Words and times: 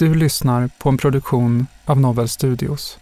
Du 0.00 0.14
lyssnar 0.14 0.70
på 0.78 0.88
en 0.88 0.98
produktion 0.98 1.66
av 1.84 2.00
Novel 2.00 2.28
Studios. 2.28 2.98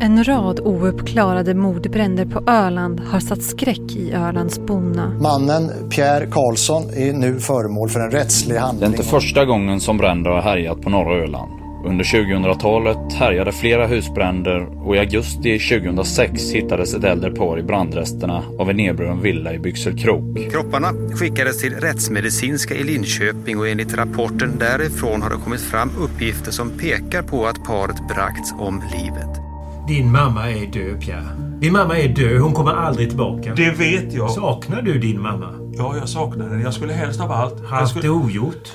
En 0.00 0.24
rad 0.24 0.60
ouppklarade 0.60 1.54
mordbränder 1.54 2.26
på 2.26 2.50
Öland 2.50 3.00
har 3.00 3.20
satt 3.20 3.42
skräck 3.42 3.96
i 3.96 4.12
Ölands 4.12 4.58
bonna. 4.58 5.08
Mannen 5.08 5.90
Pierre 5.90 6.26
Karlsson 6.26 6.82
är 6.82 7.12
nu 7.12 7.40
föremål 7.40 7.88
för 7.88 8.00
en 8.00 8.10
rättslig 8.10 8.54
Det 8.54 8.58
är 8.58 8.62
handling. 8.62 8.90
inte 8.90 9.02
första 9.02 9.44
gången 9.44 9.80
som 9.80 9.96
bränder 9.96 10.30
har 10.30 10.42
härjat 10.42 10.80
på 10.80 10.90
norra 10.90 11.22
Öland. 11.22 11.57
Under 11.88 12.04
2000-talet 12.04 13.12
härjade 13.12 13.52
flera 13.52 13.86
husbränder 13.86 14.86
och 14.86 14.96
i 14.96 14.98
augusti 14.98 15.58
2006 15.58 16.50
hittades 16.50 16.94
ett 16.94 17.04
äldre 17.04 17.30
par 17.30 17.58
i 17.58 17.62
brandresterna 17.62 18.42
av 18.58 18.70
en 18.70 18.76
nedbrunnen 18.76 19.22
villa 19.22 19.54
i 19.54 19.58
Byxelkrok. 19.58 20.52
Kropparna 20.52 20.88
skickades 21.14 21.60
till 21.60 21.74
rättsmedicinska 21.74 22.74
i 22.74 22.84
Linköping 22.84 23.58
och 23.58 23.68
enligt 23.68 23.94
rapporten 23.94 24.58
därifrån 24.58 25.22
har 25.22 25.30
det 25.30 25.36
kommit 25.36 25.60
fram 25.60 25.90
uppgifter 25.98 26.50
som 26.50 26.70
pekar 26.70 27.22
på 27.22 27.46
att 27.46 27.64
paret 27.64 28.08
bragts 28.08 28.52
om 28.58 28.82
livet. 28.92 29.40
Din 29.88 30.12
mamma 30.12 30.50
är 30.50 30.66
död, 30.66 31.00
Pierre. 31.00 31.58
Din 31.60 31.72
mamma 31.72 31.98
är 31.98 32.08
död. 32.08 32.40
Hon 32.40 32.52
kommer 32.52 32.72
aldrig 32.72 33.08
tillbaka. 33.08 33.54
Det 33.54 33.70
vet 33.70 34.12
jag. 34.12 34.30
Saknar 34.30 34.82
du 34.82 34.98
din 34.98 35.20
mamma? 35.20 35.54
Ja, 35.72 35.96
jag 35.96 36.08
saknar 36.08 36.48
henne. 36.48 36.62
Jag 36.62 36.74
skulle 36.74 36.92
helst 36.92 37.20
av 37.20 37.32
allt... 37.32 37.54
jag 37.62 37.68
Haft 37.68 37.90
skulle, 37.90 38.06
det 38.06 38.10
ogjort? 38.10 38.72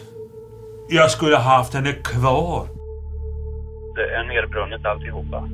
jag 0.90 1.12
skulle 1.12 1.38
haft 1.38 1.74
henne 1.74 1.94
kvar. 1.94 2.68
Det 3.96 4.16
är 4.16 4.24
nedbrunnet 4.24 4.86
alltihopa. 4.86 5.50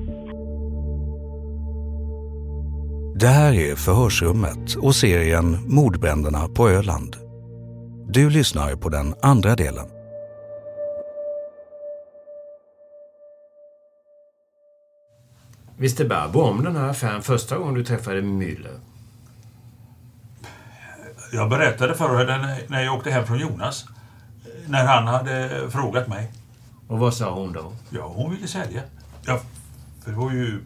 Det 3.16 3.28
här 3.28 3.54
är 3.54 3.76
Förhörsrummet 3.76 4.76
och 4.76 4.96
serien 4.96 5.58
Mordbränderna 5.68 6.48
på 6.48 6.70
Öland. 6.70 7.16
Du 8.08 8.30
lyssnar 8.30 8.76
på 8.76 8.90
den 8.90 9.14
andra 9.22 9.56
delen. 9.56 9.86
Visste 15.78 16.06
Barbro 16.06 16.42
om 16.42 16.64
den 16.64 16.76
här 16.76 16.90
affären 16.90 17.22
första 17.22 17.58
gången 17.58 17.74
du 17.74 17.84
träffade 17.84 18.22
Müller? 18.22 18.80
Jag 21.32 21.50
berättade 21.50 21.94
för 21.94 22.18
henne 22.18 22.60
när 22.68 22.84
jag 22.84 22.96
åkte 22.96 23.12
hem 23.12 23.26
från 23.26 23.40
Jonas. 23.40 23.86
När 24.68 24.86
han 24.86 25.08
hade 25.08 25.50
frågat 25.70 26.08
mig. 26.08 26.32
Och 26.90 27.00
vad 27.00 27.14
sa 27.14 27.34
hon 27.34 27.54
då? 27.54 27.72
Ja, 27.90 28.14
hon 28.16 28.32
ville 28.32 28.48
sälja. 28.48 28.82
Ja, 29.26 29.40
för 30.04 30.12
det 30.12 30.18
var 30.18 30.32
ju 30.32 30.60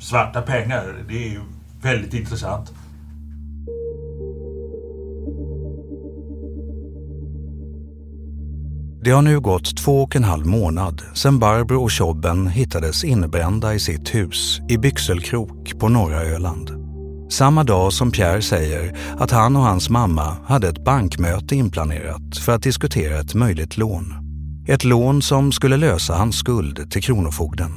svarta 0.00 0.42
pengar. 0.42 1.04
Det 1.08 1.26
är 1.26 1.30
ju 1.30 1.40
väldigt 1.82 2.14
intressant. 2.14 2.72
Det 9.02 9.10
har 9.10 9.22
nu 9.22 9.40
gått 9.40 9.76
två 9.76 10.02
och 10.02 10.16
en 10.16 10.24
halv 10.24 10.46
månad 10.46 11.02
sedan 11.14 11.38
Barbro 11.38 11.82
och 11.82 11.90
Tjobben 11.90 12.46
hittades 12.46 13.04
inbrända 13.04 13.74
i 13.74 13.78
sitt 13.78 14.14
hus 14.14 14.60
i 14.68 14.78
Byxelkrok 14.78 15.78
på 15.78 15.88
norra 15.88 16.22
Öland. 16.22 16.70
Samma 17.32 17.64
dag 17.64 17.92
som 17.92 18.10
Pierre 18.10 18.42
säger 18.42 18.98
att 19.18 19.30
han 19.30 19.56
och 19.56 19.62
hans 19.62 19.90
mamma 19.90 20.36
hade 20.46 20.68
ett 20.68 20.84
bankmöte 20.84 21.56
inplanerat 21.56 22.38
för 22.44 22.52
att 22.52 22.62
diskutera 22.62 23.20
ett 23.20 23.34
möjligt 23.34 23.76
lån. 23.76 24.23
Ett 24.68 24.84
lån 24.84 25.22
som 25.22 25.52
skulle 25.52 25.76
lösa 25.76 26.14
hans 26.14 26.36
skuld 26.36 26.90
till 26.90 27.02
Kronofogden. 27.02 27.70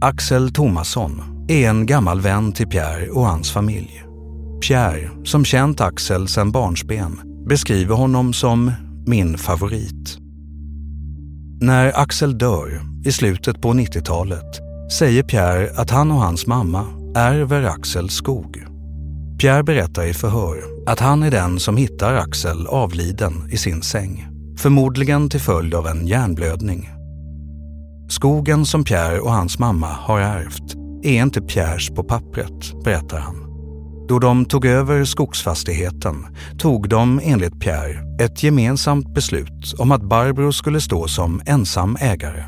Axel 0.00 0.52
Thomasson 0.52 1.22
är 1.48 1.68
en 1.68 1.86
gammal 1.86 2.20
vän 2.20 2.52
till 2.52 2.66
Pierre 2.66 3.10
och 3.10 3.26
hans 3.26 3.52
familj. 3.52 4.04
Pierre, 4.68 5.10
som 5.24 5.44
känt 5.44 5.80
Axel 5.80 6.28
sedan 6.28 6.50
barnsben, 6.50 7.20
beskriver 7.48 7.94
honom 7.94 8.32
som 8.32 8.72
min 9.06 9.38
favorit. 9.38 10.18
När 11.60 12.00
Axel 12.00 12.38
dör 12.38 12.80
i 13.04 13.12
slutet 13.12 13.60
på 13.60 13.72
90-talet 13.72 14.60
säger 14.98 15.22
Pierre 15.22 15.70
att 15.76 15.90
han 15.90 16.10
och 16.10 16.20
hans 16.20 16.46
mamma 16.46 16.86
ärver 17.16 17.62
Axels 17.62 18.14
skog. 18.14 18.64
Pierre 19.40 19.62
berättar 19.62 20.06
i 20.06 20.14
förhör 20.14 20.56
att 20.86 21.00
han 21.00 21.22
är 21.22 21.30
den 21.30 21.60
som 21.60 21.76
hittar 21.76 22.14
Axel 22.14 22.66
avliden 22.66 23.48
i 23.52 23.56
sin 23.56 23.82
säng. 23.82 24.27
Förmodligen 24.58 25.30
till 25.30 25.40
följd 25.40 25.74
av 25.74 25.86
en 25.86 26.06
hjärnblödning. 26.06 26.90
Skogen 28.08 28.66
som 28.66 28.84
Pierre 28.84 29.20
och 29.20 29.32
hans 29.32 29.58
mamma 29.58 29.86
har 29.86 30.20
ärvt 30.20 30.74
är 31.02 31.22
inte 31.22 31.40
Pierres 31.40 31.88
på 31.88 32.04
pappret, 32.04 32.84
berättar 32.84 33.18
han. 33.18 33.36
Då 34.08 34.18
de 34.18 34.44
tog 34.44 34.64
över 34.64 35.04
skogsfastigheten 35.04 36.26
tog 36.58 36.88
de 36.88 37.20
enligt 37.22 37.60
Pierre 37.60 38.24
ett 38.24 38.42
gemensamt 38.42 39.14
beslut 39.14 39.74
om 39.78 39.92
att 39.92 40.02
Barbro 40.02 40.52
skulle 40.52 40.80
stå 40.80 41.08
som 41.08 41.42
ensam 41.46 41.96
ägare. 42.00 42.44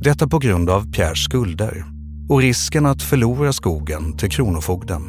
Detta 0.00 0.28
på 0.28 0.38
grund 0.38 0.70
av 0.70 0.92
Pierres 0.92 1.24
skulder 1.24 1.84
och 2.28 2.40
risken 2.40 2.86
att 2.86 3.02
förlora 3.02 3.52
skogen 3.52 4.16
till 4.16 4.30
Kronofogden. 4.30 5.02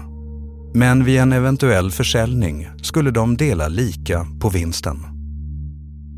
Men 0.74 1.04
vid 1.04 1.20
en 1.20 1.34
eventuell 1.34 1.92
försäljning 1.92 2.68
skulle 2.82 3.12
de 3.12 3.38
dela 3.38 3.68
lika 3.68 4.28
på 4.42 4.50
vinsten. 4.50 5.15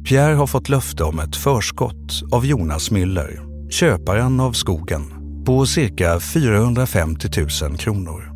Pierre 0.08 0.36
har 0.36 0.48
fått 0.48 0.70
löfte 0.70 1.04
om 1.04 1.20
ett 1.20 1.36
förskott 1.36 2.24
av 2.32 2.46
Jonas 2.46 2.92
Müller, 2.92 3.40
köparen 3.70 4.40
av 4.40 4.52
skogen, 4.52 5.04
på 5.46 5.66
cirka 5.66 6.20
450 6.20 7.30
000 7.62 7.78
kronor. 7.78 8.32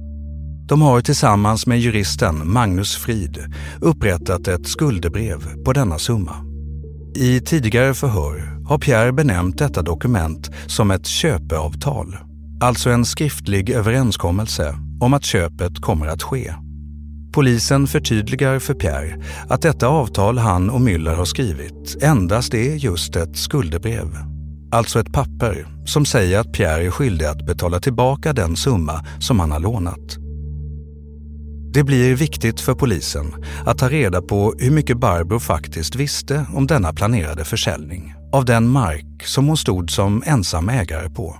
De 0.68 0.82
har 0.82 1.02
tillsammans 1.02 1.68
med 1.68 1.80
juristen 1.80 2.52
Magnus 2.52 2.96
Frid 2.96 3.54
upprättat 3.82 4.48
ett 4.48 4.68
skuldebrev 4.68 5.64
på 5.66 5.74
denna 5.74 5.98
summa. 5.98 6.36
I 7.16 7.40
tidigare 7.40 7.94
förhör 7.94 8.66
har 8.68 8.78
Pierre 8.78 9.14
benämnt 9.14 9.58
detta 9.58 9.82
dokument 9.82 10.52
som 10.68 10.92
ett 10.92 11.08
köpeavtal, 11.08 12.18
alltså 12.62 12.90
en 12.90 13.06
skriftlig 13.06 13.70
överenskommelse 13.70 14.76
om 15.02 15.14
att 15.14 15.26
köpet 15.26 15.82
kommer 15.82 16.08
att 16.08 16.24
ske. 16.24 16.54
Polisen 17.34 17.88
förtydligar 17.88 18.60
för 18.60 18.74
Pierre 18.74 19.18
att 19.50 19.62
detta 19.62 19.88
avtal 19.88 20.38
han 20.38 20.70
och 20.70 20.82
Müller 20.82 21.16
har 21.16 21.26
skrivit 21.26 22.04
endast 22.04 22.54
är 22.54 22.76
just 22.76 23.16
ett 23.16 23.38
skuldebrev. 23.38 24.08
alltså 24.72 25.00
ett 25.00 25.14
papper 25.14 25.68
som 25.86 26.06
säger 26.06 26.40
att 26.40 26.54
Pierre 26.54 26.86
är 26.86 26.92
skyldig 26.92 27.26
att 27.26 27.46
betala 27.46 27.80
tillbaka 27.80 28.34
den 28.34 28.56
summa 28.56 29.06
som 29.20 29.40
han 29.40 29.52
har 29.52 29.60
lånat. 29.60 30.18
Det 31.74 31.84
blir 31.84 32.16
viktigt 32.16 32.60
för 32.60 32.74
polisen 32.74 33.46
att 33.66 33.78
ta 33.78 33.90
reda 33.90 34.22
på 34.22 34.54
hur 34.60 34.72
mycket 34.72 34.98
Barbro 34.98 35.40
faktiskt 35.40 35.96
visste 35.96 36.46
om 36.54 36.68
denna 36.68 36.94
planerade 36.94 37.46
försäljning 37.46 38.16
av 38.34 38.46
den 38.46 38.68
mark 38.68 39.24
som 39.24 39.48
hon 39.48 39.58
stod 39.58 39.92
som 39.92 40.24
ensam 40.26 40.70
ägare 40.70 41.10
på. 41.10 41.36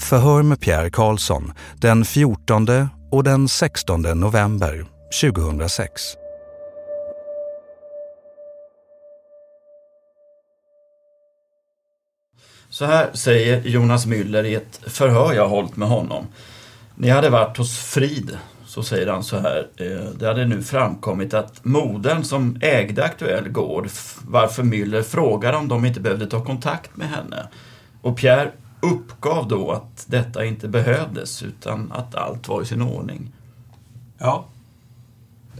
Förhör 0.00 0.42
med 0.42 0.60
Pierre 0.60 0.90
Karlsson 0.90 1.52
den 1.80 2.04
14 2.04 2.66
och 3.12 3.24
den 3.24 3.48
16 3.48 4.02
november 4.02 4.86
2006. 5.20 6.02
Så 12.70 12.84
här 12.84 13.10
säger 13.12 13.62
Jonas 13.62 14.06
Müller 14.06 14.44
i 14.44 14.54
ett 14.54 14.80
förhör 14.86 15.32
jag 15.32 15.48
hållit 15.48 15.76
med 15.76 15.88
honom. 15.88 16.26
Ni 16.94 17.08
hade 17.08 17.30
varit 17.30 17.56
hos 17.56 17.78
Frid, 17.78 18.38
så 18.66 18.82
säger 18.82 19.06
han 19.06 19.24
så 19.24 19.38
här. 19.38 19.66
Eh, 19.76 20.10
det 20.18 20.26
hade 20.26 20.44
nu 20.44 20.62
framkommit 20.62 21.34
att 21.34 21.64
modern 21.64 22.24
som 22.24 22.58
ägde 22.60 23.04
aktuell 23.04 23.48
gård, 23.48 23.88
varför 24.28 24.62
Müller 24.62 25.02
frågade 25.02 25.56
om 25.56 25.68
de 25.68 25.84
inte 25.84 26.00
behövde 26.00 26.26
ta 26.26 26.44
kontakt 26.44 26.96
med 26.96 27.08
henne. 27.08 27.48
Och 28.02 28.16
Pierre 28.16 28.50
uppgav 28.82 29.48
då 29.48 29.70
att 29.70 30.04
detta 30.08 30.44
inte 30.44 30.68
behövdes 30.68 31.42
utan 31.42 31.92
att 31.92 32.14
allt 32.14 32.48
var 32.48 32.62
i 32.62 32.66
sin 32.66 32.82
ordning. 32.82 33.32
Ja. 34.18 34.44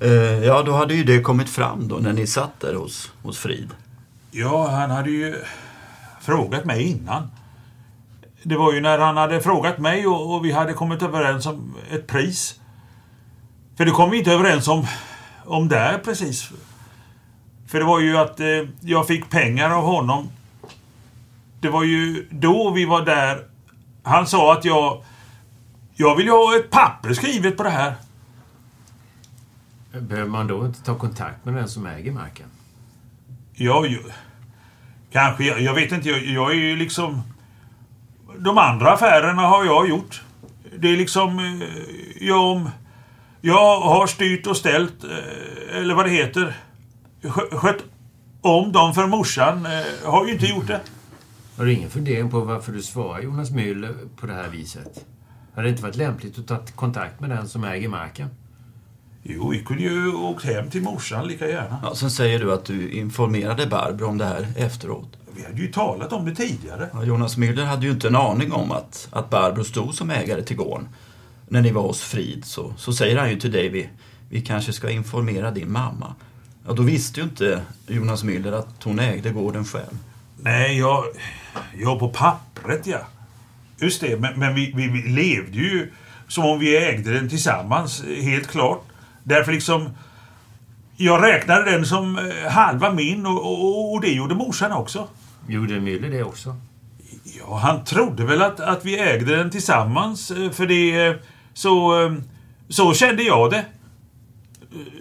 Eh, 0.01 0.45
Ja, 0.45 0.63
då 0.63 0.73
hade 0.73 0.95
ju 0.95 1.05
det 1.05 1.21
kommit 1.21 1.49
fram 1.49 1.89
då 1.89 1.97
när 1.97 2.13
ni 2.13 2.27
satt 2.27 2.61
där 2.61 2.75
hos, 2.75 3.13
hos 3.23 3.39
Frid. 3.39 3.71
Ja, 4.31 4.71
han 4.71 4.91
hade 4.91 5.11
ju 5.11 5.37
frågat 6.21 6.65
mig 6.65 6.83
innan. 6.83 7.31
Det 8.43 8.57
var 8.57 8.73
ju 8.73 8.81
när 8.81 8.99
han 8.99 9.17
hade 9.17 9.41
frågat 9.41 9.79
mig 9.79 10.07
och, 10.07 10.35
och 10.35 10.45
vi 10.45 10.53
hade 10.53 10.73
kommit 10.73 11.03
överens 11.03 11.47
om 11.47 11.75
ett 11.91 12.07
pris. 12.07 12.61
För 13.77 13.85
det 13.85 13.91
kom 13.91 14.11
vi 14.11 14.19
inte 14.19 14.33
överens 14.33 14.69
om, 14.69 14.87
om 15.45 15.69
där 15.69 15.99
precis. 16.05 16.51
För 17.67 17.79
det 17.79 17.85
var 17.85 18.01
ju 18.01 18.17
att 18.17 18.41
eh, 18.41 18.47
jag 18.81 19.07
fick 19.07 19.31
pengar 19.31 19.71
av 19.71 19.85
honom. 19.85 20.29
Det 21.63 21.69
var 21.71 21.83
ju 21.85 22.27
då 22.31 22.71
vi 22.71 22.85
var 22.85 23.05
där. 23.05 23.45
Han 24.03 24.27
sa 24.27 24.53
att 24.53 24.65
jag... 24.65 25.03
Jag 25.95 26.17
vill 26.17 26.27
ju 26.27 26.33
ha 26.33 26.57
ett 26.57 26.71
papper 26.71 27.15
skrivet 27.15 27.57
på 27.57 27.63
det 27.63 27.71
här. 27.71 27.95
Behöver 30.01 30.31
man 30.31 30.47
då 30.47 30.67
inte 30.67 30.83
ta 30.85 30.95
kontakt 30.99 31.45
med 31.45 31.55
den 31.55 31.69
som 31.69 31.87
äger 31.87 32.13
marken? 32.13 32.47
Ja, 33.55 33.87
ju, 33.87 33.99
kanske. 35.13 35.45
Jag, 35.45 35.61
jag 35.61 35.75
vet 35.75 35.93
inte. 35.93 36.09
Jag, 36.09 36.25
jag 36.27 36.51
är 36.51 36.55
ju 36.55 36.77
liksom... 36.77 37.23
De 38.39 38.59
andra 38.59 38.93
affärerna 38.93 39.43
har 39.43 39.65
jag 39.65 39.89
gjort. 39.89 40.23
Det 40.79 40.89
är 40.93 40.97
liksom... 40.97 41.39
eh, 41.39 42.27
Jag, 42.27 42.71
jag 43.41 43.81
har 43.81 44.07
styrt 44.07 44.47
och 44.47 44.57
ställt, 44.57 45.05
eh, 45.05 45.77
eller 45.79 45.95
vad 45.95 46.07
det 46.07 46.11
heter. 46.11 46.57
skö- 47.23 47.57
Skött 47.57 47.85
om 48.41 48.73
dem 48.73 48.95
för 48.95 49.07
morsan. 49.07 49.67
eh, 49.67 50.11
Har 50.11 50.27
ju 50.27 50.33
inte 50.33 50.47
gjort 50.47 50.67
det. 50.67 50.81
Har 51.63 51.67
du 51.67 51.73
ingen 51.73 51.91
fundering 51.91 52.31
på 52.31 52.41
varför 52.41 52.73
du 52.73 52.83
svarar 52.83 53.21
Jonas 53.21 53.51
Müller 53.51 53.95
på 54.17 54.27
det 54.27 54.33
här 54.33 54.49
viset? 54.49 55.05
Hade 55.55 55.67
det 55.67 55.71
inte 55.71 55.83
varit 55.83 55.97
lämpligt 55.97 56.39
att 56.39 56.47
ta 56.47 56.59
kontakt 56.75 57.21
med 57.21 57.31
den 57.31 57.49
som 57.49 57.65
äger 57.65 57.89
marken? 57.89 58.29
Jo, 59.23 59.49
vi 59.49 59.65
kunde 59.65 59.83
ju 59.83 60.13
åkt 60.13 60.45
hem 60.45 60.71
till 60.71 60.83
morsan 60.83 61.27
lika 61.27 61.49
gärna. 61.49 61.81
Ja, 61.83 61.95
sen 61.95 62.11
säger 62.11 62.39
du 62.39 62.53
att 62.53 62.65
du 62.65 62.93
informerade 62.93 63.67
Barbro 63.67 64.07
om 64.07 64.19
det 64.19 64.25
här 64.25 64.47
efteråt. 64.57 65.17
Vi 65.37 65.45
hade 65.45 65.61
ju 65.61 65.73
talat 65.73 66.13
om 66.13 66.25
det 66.25 66.35
tidigare. 66.35 66.91
Ja, 66.93 67.05
Jonas 67.05 67.37
Müller 67.37 67.65
hade 67.65 67.87
ju 67.87 67.93
inte 67.93 68.09
en 68.09 68.17
aning 68.17 68.53
om 68.53 68.73
att, 68.73 69.09
att 69.11 69.31
Barbro 69.31 69.65
stod 69.65 69.95
som 69.95 70.11
ägare 70.11 70.43
till 70.43 70.57
gården. 70.57 70.89
När 71.49 71.61
ni 71.61 71.73
var 71.73 71.83
hos 71.83 72.03
Frid 72.03 72.45
så, 72.45 72.75
så 72.77 72.93
säger 72.93 73.17
han 73.17 73.31
ju 73.31 73.41
till 73.41 73.53
dig 73.53 73.69
vi, 73.69 73.89
vi 74.29 74.41
kanske 74.41 74.73
ska 74.73 74.91
informera 74.91 75.51
din 75.51 75.73
mamma. 75.73 76.15
Ja, 76.67 76.73
då 76.73 76.83
visste 76.83 77.21
ju 77.21 77.25
inte 77.25 77.63
Jonas 77.87 78.25
Müller 78.25 78.53
att 78.53 78.83
hon 78.83 78.99
ägde 78.99 79.31
gården 79.31 79.65
själv. 79.65 79.99
Nej, 80.43 80.79
jag... 80.79 81.05
Jag 81.79 81.99
på 81.99 82.09
pappret, 82.09 82.87
ja. 82.87 82.99
Just 83.81 84.01
det, 84.01 84.21
men, 84.21 84.39
men 84.39 84.55
vi, 84.55 84.73
vi, 84.77 84.89
vi 84.89 85.03
levde 85.03 85.59
ju 85.59 85.93
som 86.29 86.45
om 86.45 86.59
vi 86.59 86.77
ägde 86.77 87.13
den 87.13 87.29
tillsammans, 87.29 88.05
helt 88.23 88.47
klart. 88.49 88.85
Därför 89.23 89.53
liksom... 89.53 89.91
Jag 90.97 91.23
räknade 91.23 91.71
den 91.71 91.87
som 91.87 92.19
eh, 92.19 92.51
halva 92.51 92.93
min 92.93 93.27
och, 93.27 93.41
och, 93.47 93.93
och 93.93 94.01
det 94.01 94.13
gjorde 94.13 94.35
morsan 94.35 94.73
också. 94.73 95.09
Gjorde 95.49 95.75
Müller 95.75 96.11
det 96.11 96.23
också? 96.25 96.57
Ja, 97.39 97.57
han 97.57 97.85
trodde 97.85 98.25
väl 98.25 98.43
att, 98.43 98.61
att 98.61 98.85
vi 98.85 98.99
ägde 98.99 99.37
den 99.37 99.51
tillsammans, 99.51 100.31
eh, 100.31 100.51
för 100.51 100.67
det... 100.67 101.07
eh, 101.07 101.15
Så, 101.55 101.93
så 102.69 102.95
kände 102.95 103.23
jag 103.23 103.51
det. 103.51 103.65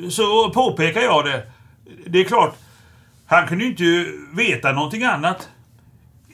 Så 0.10 0.50
påpekar 0.50 1.02
jag 1.02 1.26
det. 1.26 1.44
Det 2.08 2.20
är 2.20 2.24
klart, 2.24 2.56
han 3.36 3.48
kunde 3.48 3.66
inte 3.66 4.06
veta 4.34 4.72
någonting 4.72 5.04
annat. 5.04 5.50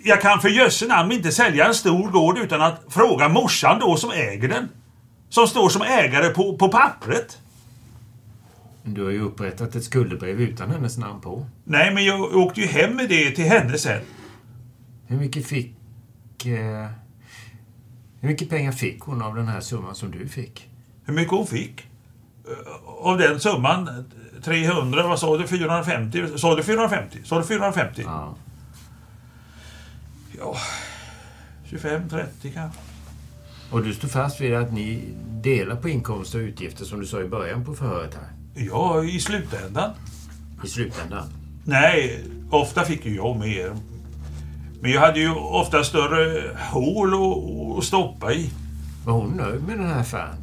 Jag 0.03 0.21
kan 0.21 0.39
för 0.39 0.49
jösse 0.49 0.87
namn 0.87 1.11
inte 1.11 1.31
sälja 1.31 1.67
en 1.67 1.73
stor 1.73 2.11
gård 2.11 2.37
utan 2.37 2.61
att 2.61 2.81
fråga 2.89 3.29
morsan 3.29 3.79
då 3.79 3.95
som 3.95 4.11
äger 4.11 4.47
den. 4.49 4.69
Som 5.29 5.47
står 5.47 5.69
som 5.69 5.81
ägare 5.81 6.29
på, 6.29 6.57
på 6.57 6.69
pappret. 6.69 7.37
Du 8.83 9.03
har 9.03 9.11
ju 9.11 9.21
upprättat 9.21 9.75
ett 9.75 9.83
skuldebrev 9.83 10.41
utan 10.41 10.71
hennes 10.71 10.97
namn 10.97 11.21
på. 11.21 11.45
Nej, 11.63 11.93
men 11.93 12.05
jag 12.05 12.35
åkte 12.35 12.61
ju 12.61 12.67
hem 12.67 12.95
med 12.95 13.09
det 13.09 13.31
till 13.31 13.45
henne 13.45 13.77
sen. 13.77 14.01
Hur 15.07 15.17
mycket 15.17 15.45
fick... 15.47 15.75
Eh, 16.45 16.87
hur 18.19 18.29
mycket 18.29 18.49
pengar 18.49 18.71
fick 18.71 18.99
hon 19.01 19.21
av 19.21 19.35
den 19.35 19.47
här 19.47 19.59
summan 19.61 19.95
som 19.95 20.11
du 20.11 20.27
fick? 20.27 20.69
Hur 21.05 21.13
mycket 21.13 21.31
hon 21.31 21.47
fick? 21.47 21.81
Eh, 22.47 23.07
Av 23.07 23.17
den 23.17 23.39
summan, 23.39 24.05
300, 24.43 25.07
vad 25.07 25.19
sa 25.19 25.37
du, 25.37 25.47
450? 25.47 26.23
Sa 26.37 26.55
du 26.55 26.63
450? 26.63 27.19
Sa 27.23 27.37
du 27.39 27.43
450? 27.45 28.01
Ja. 28.05 28.35
Ja, 30.39 30.55
25, 31.69 32.09
30 32.09 32.51
kanske. 32.53 32.79
Och 33.71 33.83
du 33.83 33.93
står 33.93 34.07
fast 34.07 34.41
vid 34.41 34.53
att 34.55 34.73
ni 34.73 35.03
delar 35.41 35.75
på 35.75 35.89
inkomster 35.89 36.37
och 36.39 36.43
utgifter 36.43 36.85
som 36.85 36.99
du 36.99 37.05
sa 37.05 37.21
i 37.21 37.27
början 37.27 37.65
på 37.65 37.75
förhöret 37.75 38.13
här? 38.15 38.29
Ja, 38.65 39.03
i 39.03 39.19
slutändan. 39.19 39.91
I 40.63 40.67
slutändan? 40.67 41.27
Nej, 41.63 42.23
ofta 42.49 42.83
fick 42.83 43.05
ju 43.05 43.15
jag 43.15 43.39
mer. 43.39 43.75
Men 44.81 44.91
jag 44.91 45.01
hade 45.01 45.19
ju 45.19 45.31
ofta 45.35 45.83
större 45.83 46.51
hål 46.71 47.13
att- 47.77 47.83
stoppa 47.83 48.33
i. 48.33 48.49
Var 49.05 49.13
hon 49.13 49.29
nöjd 49.31 49.63
med 49.67 49.77
den 49.79 49.87
här 49.87 49.99
affären? 49.99 50.35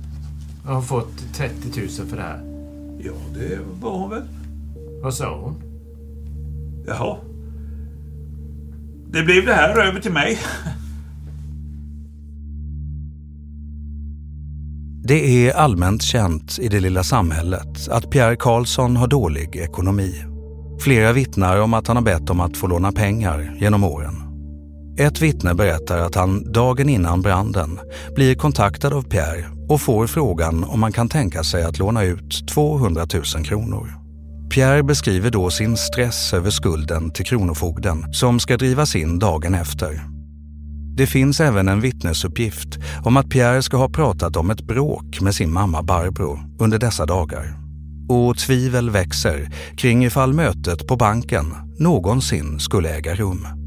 Jag 0.66 0.72
har 0.72 0.82
fått 0.82 1.34
30 1.34 1.80
000 1.80 2.08
för 2.08 2.16
det 2.16 2.22
här. 2.22 2.53
Ja, 3.06 3.12
det 3.34 3.58
var 3.80 3.98
hon 3.98 4.10
väl. 4.10 4.22
Vad 5.02 5.14
sa 5.14 5.40
hon? 5.40 5.62
Jaha. 6.86 7.16
Det 9.12 9.22
blev 9.22 9.46
det 9.46 9.54
här 9.54 9.88
över 9.88 10.00
till 10.00 10.12
mig. 10.12 10.38
Det 15.06 15.48
är 15.48 15.52
allmänt 15.56 16.02
känt 16.02 16.58
i 16.58 16.68
det 16.68 16.80
lilla 16.80 17.02
samhället 17.02 17.88
att 17.90 18.10
Pierre 18.10 18.36
Karlsson 18.36 18.96
har 18.96 19.06
dålig 19.06 19.56
ekonomi. 19.56 20.24
Flera 20.80 21.12
vittnar 21.12 21.60
om 21.60 21.74
att 21.74 21.86
han 21.86 21.96
har 21.96 22.04
bett 22.04 22.30
om 22.30 22.40
att 22.40 22.56
få 22.56 22.66
låna 22.66 22.92
pengar 22.92 23.56
genom 23.60 23.84
åren. 23.84 24.23
Ett 24.98 25.20
vittne 25.20 25.54
berättar 25.54 25.98
att 25.98 26.14
han 26.14 26.52
dagen 26.52 26.88
innan 26.88 27.22
branden 27.22 27.80
blir 28.14 28.34
kontaktad 28.34 28.92
av 28.92 29.02
Pierre 29.02 29.46
och 29.68 29.80
får 29.80 30.06
frågan 30.06 30.64
om 30.64 30.82
han 30.82 30.92
kan 30.92 31.08
tänka 31.08 31.44
sig 31.44 31.64
att 31.64 31.78
låna 31.78 32.02
ut 32.02 32.48
200 32.48 33.06
000 33.14 33.44
kronor. 33.44 33.94
Pierre 34.50 34.82
beskriver 34.82 35.30
då 35.30 35.50
sin 35.50 35.76
stress 35.76 36.34
över 36.34 36.50
skulden 36.50 37.10
till 37.10 37.24
Kronofogden 37.24 38.12
som 38.12 38.40
ska 38.40 38.56
drivas 38.56 38.96
in 38.96 39.18
dagen 39.18 39.54
efter. 39.54 40.00
Det 40.96 41.06
finns 41.06 41.40
även 41.40 41.68
en 41.68 41.80
vittnesuppgift 41.80 42.78
om 43.04 43.16
att 43.16 43.30
Pierre 43.30 43.62
ska 43.62 43.76
ha 43.76 43.88
pratat 43.88 44.36
om 44.36 44.50
ett 44.50 44.66
bråk 44.66 45.20
med 45.20 45.34
sin 45.34 45.52
mamma 45.52 45.82
Barbro 45.82 46.38
under 46.58 46.78
dessa 46.78 47.06
dagar. 47.06 47.56
Och 48.08 48.38
tvivel 48.38 48.90
växer 48.90 49.50
kring 49.76 50.04
ifall 50.04 50.32
mötet 50.32 50.86
på 50.86 50.96
banken 50.96 51.54
någonsin 51.78 52.60
skulle 52.60 52.96
äga 52.96 53.14
rum. 53.14 53.63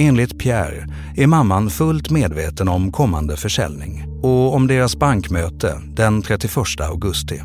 Enligt 0.00 0.38
Pierre 0.38 0.86
är 1.16 1.26
mamman 1.26 1.70
fullt 1.70 2.10
medveten 2.10 2.68
om 2.68 2.92
kommande 2.92 3.36
försäljning 3.36 4.04
och 4.22 4.54
om 4.54 4.66
deras 4.66 4.96
bankmöte 4.96 5.80
den 5.96 6.22
31 6.22 6.56
augusti. 6.80 7.42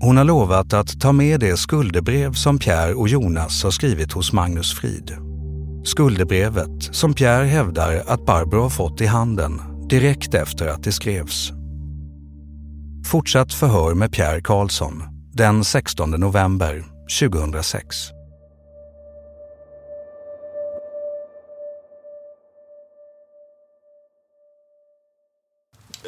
Hon 0.00 0.16
har 0.16 0.24
lovat 0.24 0.72
att 0.72 1.00
ta 1.00 1.12
med 1.12 1.40
det 1.40 1.56
skuldebrev 1.56 2.32
som 2.32 2.58
Pierre 2.58 2.94
och 2.94 3.08
Jonas 3.08 3.64
har 3.64 3.70
skrivit 3.70 4.12
hos 4.12 4.32
Magnus 4.32 4.74
Frid. 4.74 5.16
Skuldebrevet 5.84 6.82
som 6.94 7.14
Pierre 7.14 7.46
hävdar 7.46 8.02
att 8.06 8.26
Barbro 8.26 8.60
har 8.60 8.70
fått 8.70 9.00
i 9.00 9.06
handen 9.06 9.60
direkt 9.88 10.34
efter 10.34 10.66
att 10.66 10.82
det 10.82 10.92
skrevs. 10.92 11.52
Fortsatt 13.06 13.52
förhör 13.52 13.94
med 13.94 14.12
Pierre 14.12 14.40
Karlsson 14.40 15.02
den 15.32 15.64
16 15.64 16.10
november 16.10 16.84
2006. 17.20 18.15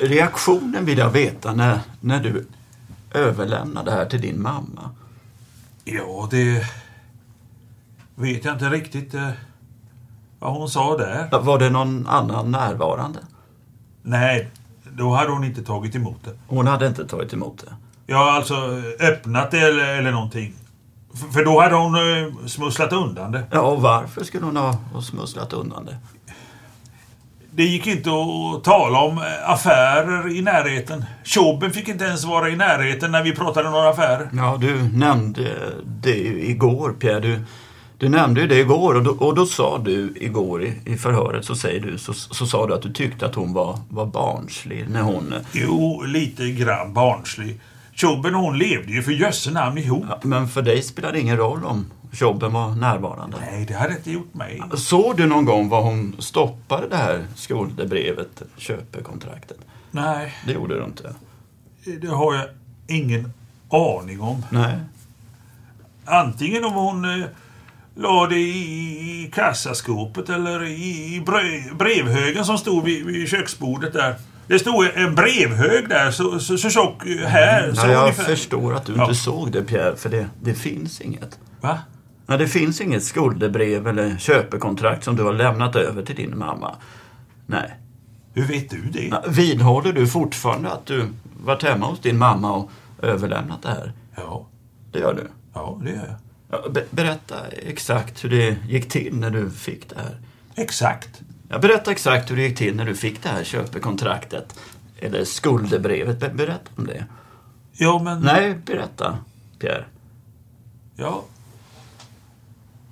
Reaktionen 0.00 0.84
vill 0.84 0.98
jag 0.98 1.10
veta 1.10 1.54
när, 1.54 1.80
när 2.00 2.20
du 2.20 2.46
överlämnade 3.14 3.90
det 3.90 3.96
här 3.96 4.06
till 4.06 4.20
din 4.20 4.42
mamma. 4.42 4.90
Ja, 5.84 6.28
det 6.30 6.64
vet 8.14 8.44
jag 8.44 8.54
inte 8.54 8.68
riktigt 8.68 9.14
eh, 9.14 9.30
vad 10.38 10.52
hon 10.52 10.68
sa 10.68 10.96
där. 10.96 11.40
Var 11.40 11.58
det 11.58 11.70
någon 11.70 12.06
annan 12.06 12.50
närvarande? 12.50 13.18
Nej, 14.02 14.50
då 14.92 15.14
hade 15.14 15.30
hon 15.30 15.44
inte 15.44 15.62
tagit 15.62 15.94
emot 15.94 16.24
det. 16.24 16.38
Hon 16.46 16.66
hade 16.66 16.86
inte 16.86 17.06
tagit 17.06 17.32
emot 17.32 17.64
det? 17.66 17.74
Ja, 18.06 18.32
alltså 18.32 18.54
öppnat 19.00 19.50
det 19.50 19.58
eller, 19.58 19.98
eller 19.98 20.12
någonting. 20.12 20.54
För 21.32 21.44
då 21.44 21.60
hade 21.60 21.74
hon 21.74 21.94
eh, 21.94 22.46
smusslat 22.46 22.92
undan 22.92 23.32
det. 23.32 23.42
Ja, 23.50 23.60
och 23.60 23.82
varför 23.82 24.24
skulle 24.24 24.44
hon 24.44 24.56
ha 24.56 24.78
smusslat 25.02 25.52
undan 25.52 25.84
det? 25.84 25.96
Det 27.58 27.64
gick 27.64 27.86
inte 27.86 28.10
att 28.10 28.64
tala 28.64 29.00
om 29.00 29.18
eh, 29.18 29.50
affärer 29.50 30.36
i 30.36 30.42
närheten. 30.42 31.04
Tjobben 31.24 31.70
fick 31.70 31.88
inte 31.88 32.04
ens 32.04 32.24
vara 32.24 32.48
i 32.48 32.56
närheten 32.56 33.12
när 33.12 33.22
vi 33.22 33.34
pratade 33.34 33.68
om 33.68 33.74
några 33.74 33.88
affärer. 33.88 34.28
Ja, 34.32 34.58
du 34.60 34.82
nämnde 34.82 35.50
det 36.02 36.18
igår, 36.50 36.92
Pierre. 36.98 37.20
Du, 37.20 37.40
du 37.98 38.08
nämnde 38.08 38.40
ju 38.40 38.46
det 38.46 38.58
igår 38.58 38.94
och 38.94 39.02
då, 39.02 39.10
och 39.10 39.34
då 39.34 39.46
sa 39.46 39.78
du 39.78 40.12
igår 40.16 40.62
i, 40.62 40.74
i 40.84 40.96
förhöret, 40.96 41.44
så 41.44 41.54
säger 41.54 41.80
du, 41.80 41.98
så, 41.98 42.12
så 42.14 42.46
sa 42.46 42.66
du 42.66 42.74
att 42.74 42.82
du 42.82 42.92
tyckte 42.92 43.26
att 43.26 43.34
hon 43.34 43.52
var, 43.52 43.78
var 43.88 44.06
barnslig 44.06 44.84
när 44.88 45.02
hon... 45.02 45.34
Jo, 45.52 46.02
lite 46.02 46.50
grann 46.50 46.92
barnslig. 46.92 47.60
Tjobben 47.92 48.34
och 48.34 48.40
hon 48.40 48.58
levde 48.58 48.92
ju 48.92 49.02
för 49.02 49.12
jösse 49.12 49.50
namn 49.50 49.78
ihop. 49.78 50.04
Ja, 50.08 50.18
men 50.22 50.48
för 50.48 50.62
dig 50.62 50.82
spelade 50.82 51.14
det 51.14 51.20
ingen 51.20 51.36
roll 51.36 51.64
om 51.64 51.86
Jobben 52.12 52.52
var 52.52 52.74
närvarande? 52.74 53.36
Nej, 53.50 53.64
det 53.68 53.74
hade 53.74 53.96
inte 53.96 54.10
gjort 54.10 54.34
mig. 54.34 54.62
Såg 54.76 55.16
du 55.16 55.26
någon 55.26 55.44
gång 55.44 55.68
vad 55.68 55.82
hon 55.84 56.16
stoppade 56.18 56.88
det 56.88 56.96
här 56.96 57.26
skuldebrevet, 57.34 58.42
köpekontraktet? 58.56 59.58
Nej, 59.90 60.32
Det 60.46 60.52
gjorde 60.52 60.78
du 60.78 60.84
inte? 60.84 61.14
det 62.00 62.08
har 62.08 62.34
jag 62.34 62.44
ingen 62.86 63.32
aning 63.70 64.20
om. 64.20 64.44
Nej. 64.50 64.76
Antingen 66.04 66.64
om 66.64 66.72
hon 66.72 67.04
eh, 67.20 67.26
la 67.96 68.26
det 68.26 68.36
i, 68.38 69.24
i 69.24 69.30
kassaskåpet 69.34 70.28
eller 70.28 70.64
i, 70.64 71.14
i 71.14 71.20
brev, 71.20 71.76
brevhögen 71.78 72.44
som 72.44 72.58
stod 72.58 72.84
vid, 72.84 73.06
vid 73.06 73.28
köksbordet 73.28 73.92
där. 73.92 74.14
Det 74.46 74.58
stod 74.58 74.86
en 74.94 75.14
brevhög 75.14 75.88
där, 75.88 76.10
så, 76.10 76.40
så, 76.40 76.58
så 76.58 76.70
tjock 76.70 77.06
eh, 77.06 77.26
här. 77.28 77.72
Så 77.74 77.82
Nej, 77.82 77.92
jag 77.92 78.02
ungefär. 78.02 78.24
förstår 78.24 78.74
att 78.74 78.86
du 78.86 78.94
Ja. 78.96 79.02
inte 79.02 79.14
såg 79.14 79.52
det 79.52 79.62
Pierre, 79.62 79.96
för 79.96 80.08
det, 80.08 80.26
det 80.42 80.54
finns 80.54 81.00
inget. 81.00 81.38
Va? 81.60 81.78
Nej, 82.28 82.38
det 82.38 82.48
finns 82.48 82.80
inget 82.80 83.04
skuldebrev 83.04 83.86
eller 83.88 84.16
köpekontrakt 84.18 85.04
som 85.04 85.16
du 85.16 85.22
har 85.22 85.32
lämnat 85.32 85.76
över 85.76 86.02
till 86.02 86.16
din 86.16 86.38
mamma. 86.38 86.76
Nej. 87.46 87.74
Hur 88.34 88.44
vet 88.44 88.70
du 88.70 88.82
det? 88.92 89.08
Nej, 89.10 89.20
Vidhåller 89.28 89.92
du 89.92 90.06
fortfarande 90.06 90.72
att 90.72 90.86
du 90.86 91.08
varit 91.44 91.62
hemma 91.62 91.86
hos 91.86 92.00
din 92.00 92.18
mamma 92.18 92.52
och 92.52 92.70
överlämnat 93.02 93.62
det 93.62 93.68
här? 93.68 93.92
Ja. 94.16 94.46
Det 94.92 94.98
gör 94.98 95.14
du? 95.14 95.28
Ja, 95.54 95.78
det 95.84 95.90
gör 95.90 95.96
jag. 96.06 96.16
Ja, 96.62 96.68
be- 96.70 96.84
berätta 96.90 97.34
exakt 97.66 98.24
hur 98.24 98.30
det 98.30 98.56
gick 98.68 98.88
till 98.88 99.16
när 99.16 99.30
du 99.30 99.50
fick 99.50 99.88
det 99.90 99.96
här. 99.96 100.16
Exakt? 100.54 101.20
Ja, 101.48 101.58
berätta 101.58 101.90
exakt 101.90 102.30
hur 102.30 102.36
det 102.36 102.42
gick 102.42 102.58
till 102.58 102.76
när 102.76 102.84
du 102.84 102.94
fick 102.94 103.22
det 103.22 103.28
här 103.28 103.44
köpekontraktet. 103.44 104.58
Eller 105.00 105.24
skuldebrevet. 105.24 106.20
Be- 106.20 106.28
berätta 106.34 106.70
om 106.76 106.86
det. 106.86 107.04
Ja, 107.72 108.00
men... 108.04 108.20
Nej, 108.20 108.54
berätta, 108.66 109.18
Pierre. 109.58 109.84
Ja. 110.96 111.24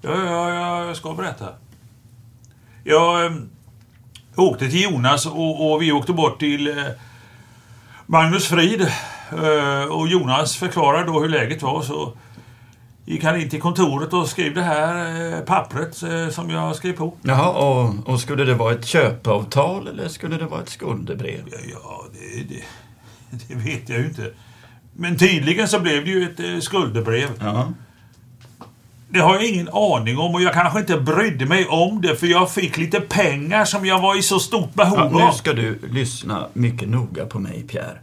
Ja, 0.06 0.24
ja, 0.24 0.54
ja 0.54 0.84
jag 0.84 0.96
ska 0.96 1.14
berätta. 1.14 1.48
Jag 2.84 3.26
eh, 3.26 3.32
åkte 4.36 4.68
till 4.68 4.82
Jonas 4.82 5.26
och, 5.26 5.72
och 5.72 5.82
vi 5.82 5.92
åkte 5.92 6.12
bort 6.12 6.38
till 6.38 6.78
eh, 6.78 6.84
Magnus 8.06 8.46
Frid. 8.46 8.80
Eh, 9.30 9.84
och 9.90 10.08
Jonas 10.08 10.56
förklarade 10.56 11.04
då 11.04 11.20
hur 11.20 11.28
läget 11.28 11.62
var. 11.62 11.82
Så 11.82 12.12
gick 13.04 13.24
han 13.24 13.40
in 13.40 13.50
till 13.50 13.60
kontoret 13.60 14.12
och 14.12 14.28
skrev 14.28 14.54
det 14.54 14.62
här 14.62 15.22
eh, 15.34 15.40
pappret 15.40 16.02
eh, 16.02 16.28
som 16.28 16.50
jag 16.50 16.76
skrev 16.76 16.92
på. 16.92 17.14
Jaha, 17.22 17.48
och, 17.48 18.08
och 18.08 18.20
skulle 18.20 18.44
det 18.44 18.54
vara 18.54 18.72
ett 18.74 18.86
köpeavtal 18.86 19.88
eller 19.88 20.08
skulle 20.08 20.36
det 20.36 20.46
vara 20.46 20.62
ett 20.62 20.68
skuldebrev? 20.68 21.42
Ja, 21.72 22.04
det, 22.12 22.54
det, 22.54 22.64
det 23.48 23.54
vet 23.54 23.88
jag 23.88 23.98
ju 23.98 24.06
inte. 24.06 24.32
Men 24.92 25.18
tydligen 25.18 25.68
så 25.68 25.80
blev 25.80 26.04
det 26.04 26.10
ju 26.10 26.24
ett 26.24 26.40
eh, 26.40 26.60
skuldebrev. 26.60 27.28
Ja. 27.40 27.72
Det 29.16 29.22
har 29.22 29.34
jag 29.34 29.44
ingen 29.44 29.68
aning 29.72 30.18
om 30.18 30.34
och 30.34 30.42
jag 30.42 30.52
kanske 30.54 30.78
inte 30.80 31.00
brydde 31.00 31.46
mig 31.46 31.66
om 31.66 32.00
det 32.02 32.16
för 32.16 32.26
jag 32.26 32.50
fick 32.50 32.76
lite 32.76 33.00
pengar 33.00 33.64
som 33.64 33.86
jag 33.86 34.00
var 34.00 34.18
i 34.18 34.22
så 34.22 34.38
stort 34.40 34.74
behov 34.74 34.98
Ja, 34.98 35.04
av. 35.04 35.12
nu 35.12 35.32
ska 35.34 35.52
du 35.52 35.78
lyssna 35.90 36.46
mycket 36.52 36.88
noga 36.88 37.26
på 37.26 37.38
mig, 37.38 37.64
Pierre. 37.68 37.98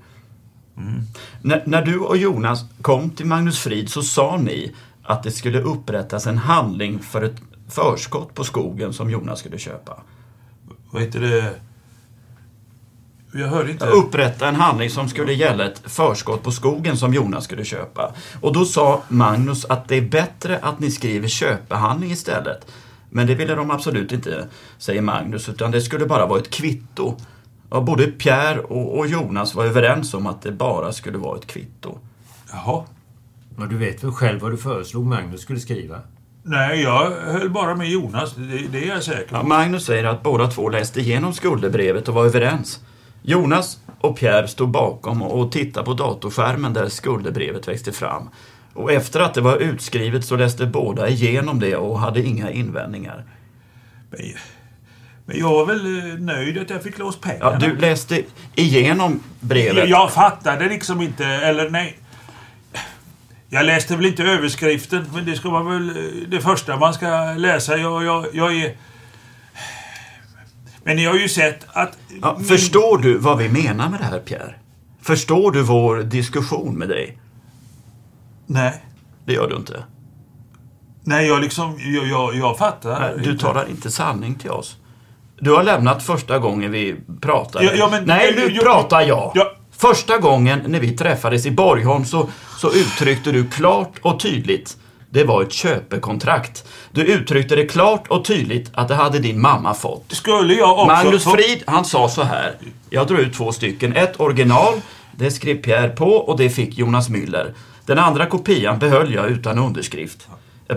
När, 1.42 1.64
när 1.66 1.82
du 1.86 2.00
och 2.00 2.18
Jonas 2.18 2.66
kom 2.82 3.10
till 3.10 3.26
Magnus 3.26 3.60
Frid 3.60 3.90
så 3.90 4.02
sa 4.02 4.38
ni 4.38 4.72
att 5.04 5.24
det 5.24 5.32
skulle 5.32 5.62
upprättas 5.62 6.28
en 6.28 6.38
handling 6.38 7.00
för 7.00 7.22
ett 7.22 7.36
förskott 7.70 8.34
på 8.34 8.44
skogen 8.44 8.94
som 8.94 9.10
Jonas 9.10 9.40
skulle 9.40 9.58
köpa. 9.58 9.98
Vad 10.92 11.02
heter 11.02 11.20
det? 11.22 11.54
Jag 13.36 13.48
hörde 13.48 13.72
inte. 13.72 13.86
Upprätta 13.86 14.48
en 14.48 14.56
handling 14.56 14.90
som 14.90 15.10
skulle 15.10 15.34
gälla 15.34 15.66
ett 15.66 15.82
förskott 15.86 16.44
på 16.44 16.52
skogen 16.52 16.98
som 16.98 17.14
Jonas 17.14 17.44
skulle 17.44 17.66
köpa. 17.66 18.14
Och 18.42 18.54
då 18.54 18.66
sa 18.66 19.02
Magnus 19.08 19.66
att 19.66 19.88
det 19.88 19.96
är 19.96 20.02
bättre 20.02 20.60
att 20.62 20.80
ni 20.80 20.92
skriver 20.92 21.28
köpehandling 21.28 22.12
istället. 22.12 22.68
Men 23.10 23.28
det 23.28 23.36
ville 23.36 23.56
de 23.56 23.72
absolut 23.72 24.12
inte, 24.12 24.48
säger 24.78 25.02
Magnus, 25.02 25.50
utan 25.50 25.72
det 25.72 25.82
skulle 25.82 26.06
bara 26.06 26.26
vara 26.26 26.40
ett 26.40 26.50
kvitto. 26.50 27.16
Och 27.70 27.84
både 27.84 28.08
Pierre 28.08 28.60
och, 28.60 28.98
och 28.98 29.08
Jonas 29.08 29.56
var 29.56 29.66
överens 29.66 30.14
om 30.14 30.28
att 30.28 30.42
det 30.42 30.52
bara 30.52 30.94
skulle 30.94 31.18
vara 31.18 31.38
ett 31.38 31.48
kvitto. 31.48 31.98
Jaha. 32.52 32.84
Ja, 33.58 33.66
du 33.66 33.78
vet 33.78 34.04
väl 34.04 34.12
själv 34.12 34.40
vad 34.40 34.52
du 34.52 34.58
föreslog 34.58 35.06
Magnus 35.06 35.42
skulle 35.42 35.60
skriva? 35.60 36.02
Nej, 36.44 36.82
jag 36.82 37.12
höll 37.12 37.50
bara 37.50 37.76
med 37.76 37.90
Jonas. 37.90 38.36
Det, 38.36 38.68
det 38.72 38.84
är 38.84 38.88
jag 38.88 39.04
säker 39.04 39.28
på. 39.28 39.36
Ja, 39.36 39.44
Magnus 39.44 39.86
säger 39.86 40.04
att 40.04 40.24
båda 40.24 40.48
två 40.48 40.70
läste 40.70 41.00
igenom 41.00 41.34
skuldebrevet 41.34 42.08
och 42.08 42.14
var 42.14 42.26
överens. 42.26 42.80
Jonas 43.24 43.78
och 44.02 44.18
Pierre 44.18 44.48
stod 44.48 44.70
bakom 44.70 45.22
och 45.22 45.52
tittade 45.52 45.86
på 45.86 45.94
datorskärmen 45.94 46.74
där 46.74 46.90
skuldebrevet 46.90 47.68
växte 47.68 47.92
fram. 47.92 48.30
Och 48.74 48.92
efter 48.92 49.20
att 49.20 49.34
det 49.34 49.42
var 49.42 49.58
utskrivet 49.58 50.26
så 50.26 50.36
läste 50.36 50.66
båda 50.66 51.10
igenom 51.10 51.60
det 51.60 51.76
och 51.76 52.00
hade 52.00 52.22
inga 52.22 52.52
invändningar. 52.52 53.24
Men, 54.10 54.20
men 55.26 55.40
jag 55.40 55.50
var 55.50 55.66
väl 55.66 55.98
eh, 55.98 56.20
nöjd 56.20 56.58
att 56.58 56.70
jag 56.70 56.84
fick 56.84 57.00
Ja, 57.00 57.14
pengarna. 57.22 57.60
du 57.60 57.76
läste 57.76 58.24
igenom 58.56 59.20
brevet. 59.40 59.90
Jag, 59.90 60.12
fattade 60.12 60.70
liksom 60.70 61.02
inte, 61.02 61.26
eller 61.26 61.70
nej. 61.70 61.98
Jag 63.50 63.66
läste 63.66 63.96
väl 63.96 64.06
inte 64.06 64.24
överskriften, 64.24 65.06
men 65.14 65.26
det 65.26 65.36
ska 65.36 65.50
vara 65.50 65.64
väl 65.64 65.90
eh, 65.90 65.96
det 66.28 66.42
första 66.42 66.78
man 66.78 66.94
ska 66.94 67.34
läsa. 67.38 67.78
Jag, 67.78 68.04
jag, 68.04 68.26
jag 68.34 68.56
är... 68.56 68.76
Men 70.84 70.96
ni 70.96 71.06
har 71.06 71.16
ju 71.16 71.30
sett 71.30 71.66
att... 71.74 71.98
Ja, 72.22 72.40
förstår 72.48 72.98
du 72.98 73.18
vad 73.18 73.38
vi 73.38 73.50
menar 73.50 73.90
med 73.90 74.00
det 74.00 74.06
här, 74.06 74.20
Pierre? 74.20 74.56
Förstår 75.02 75.52
du 75.52 75.62
vår 75.62 75.98
diskussion 76.04 76.76
med 76.78 76.90
dig? 76.90 77.18
Nej. 78.46 78.84
Det 79.26 79.34
gör 79.34 79.50
du 79.50 79.56
inte. 79.56 79.84
Nej, 81.04 81.28
jag 81.28 81.42
liksom... 81.42 81.78
Jag, 81.80 82.08
jag, 82.08 82.36
jag 82.36 82.58
fattar. 82.58 83.00
Nej, 83.00 83.26
Du 83.26 83.38
talar 83.38 83.70
inte 83.70 83.92
sanning 83.92 84.36
till 84.36 84.50
oss. 84.52 84.78
Du 85.40 85.52
har 85.52 85.64
lämnat 85.64 86.04
första 86.04 86.40
gången 86.40 86.72
vi 86.72 86.96
pratade. 87.22 87.66
Ja, 87.66 87.72
ja, 87.76 87.88
men- 87.92 88.04
Nej, 88.04 88.34
nu 88.36 88.42
ja, 88.42 88.50
ja, 88.54 88.62
pratar 88.62 89.02
jag. 89.02 89.32
ja. 89.36 89.52
Första 89.72 90.18
gången 90.18 90.62
när 90.68 90.80
vi 90.80 90.98
träffades 90.98 91.46
i 91.46 91.52
Borgholm 91.52 92.06
så, 92.06 92.30
så 92.58 92.72
uttryckte 92.74 93.32
du 93.32 93.48
klart 93.50 93.92
och 94.02 94.20
tydligt 94.20 94.78
det 95.14 95.24
var 95.24 95.44
ett 95.44 95.54
köpekontrakt. 95.54 96.68
Du 96.92 97.02
uttryckte 97.02 97.56
det 97.56 97.66
klart 97.66 98.08
och 98.08 98.26
tydligt 98.26 98.70
att 98.74 98.88
det 98.88 98.96
hade 98.96 99.20
din 99.20 99.42
mamma 99.42 99.74
fått. 99.74 100.06
Skulle 100.08 100.54
jag 100.54 100.72
också... 100.72 100.86
Magnus 100.86 101.24
Frid, 101.24 101.64
han 101.68 101.86
sa 101.86 102.10
så 102.10 102.24
här. 102.24 102.56
Jag 102.90 103.08
drar 103.08 103.18
ut 103.18 103.34
två 103.34 103.52
stycken. 103.52 103.96
Ett 103.96 104.20
original, 104.20 104.74
det 105.16 105.32
skrev 105.32 105.62
Pierre 105.62 105.90
på 105.90 106.06
och 106.06 106.38
det 106.38 106.50
fick 106.50 106.78
Jonas 106.78 107.10
Müller. 107.10 107.54
Den 107.86 108.00
andra 108.00 108.26
kopian 108.26 108.80
behöll 108.80 109.14
jag 109.14 109.30
utan 109.30 109.60
underskrift. 109.60 110.28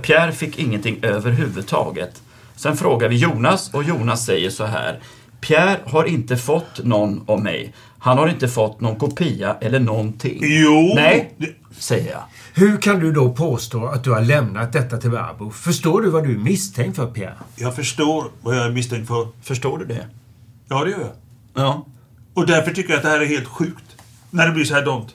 Pierre 0.02 0.32
fick 0.32 0.58
ingenting 0.58 0.98
överhuvudtaget. 1.02 2.22
Sen 2.56 2.76
frågar 2.76 3.08
vi 3.08 3.16
Jonas 3.16 3.74
och 3.74 3.84
Jonas 3.84 4.26
säger 4.26 4.50
så 4.50 4.64
här. 4.64 5.00
Pierre 5.40 5.78
har 5.86 6.04
inte 6.04 6.36
fått 6.36 6.84
någon 6.84 7.24
av 7.26 7.42
mig. 7.42 7.72
Han 8.06 8.18
har 8.18 8.28
inte 8.28 8.48
fått 8.48 8.80
någon 8.80 8.96
kopia 8.96 9.56
eller 9.60 9.80
någonting. 9.80 10.38
Jo! 10.42 10.92
Nej, 10.94 11.34
säger 11.78 12.10
jag. 12.10 12.22
Hur 12.54 12.76
kan 12.76 13.00
du 13.00 13.12
då 13.12 13.32
påstå 13.32 13.86
att 13.86 14.04
du 14.04 14.10
har 14.10 14.20
lämnat 14.20 14.72
detta 14.72 14.96
till 14.96 15.10
Barbro? 15.10 15.50
Förstår 15.50 16.02
du 16.02 16.10
vad 16.10 16.24
du 16.24 16.34
är 16.34 16.38
misstänkt 16.38 16.96
för, 16.96 17.06
Pierre? 17.06 17.34
Jag 17.56 17.74
förstår 17.76 18.30
vad 18.42 18.56
jag 18.56 18.66
är 18.66 18.70
misstänkt 18.70 19.08
för. 19.08 19.28
Förstår 19.42 19.78
du 19.78 19.84
det? 19.84 20.06
Ja, 20.68 20.84
det 20.84 20.90
gör 20.90 21.00
jag. 21.00 21.12
Ja. 21.54 21.86
Och 22.34 22.46
därför 22.46 22.74
tycker 22.74 22.90
jag 22.90 22.96
att 22.96 23.02
det 23.02 23.08
här 23.08 23.20
är 23.20 23.26
helt 23.26 23.48
sjukt. 23.48 23.96
När 24.30 24.46
det 24.46 24.52
blir 24.52 24.64
så 24.64 24.74
här 24.74 24.84
dumt. 24.84 25.06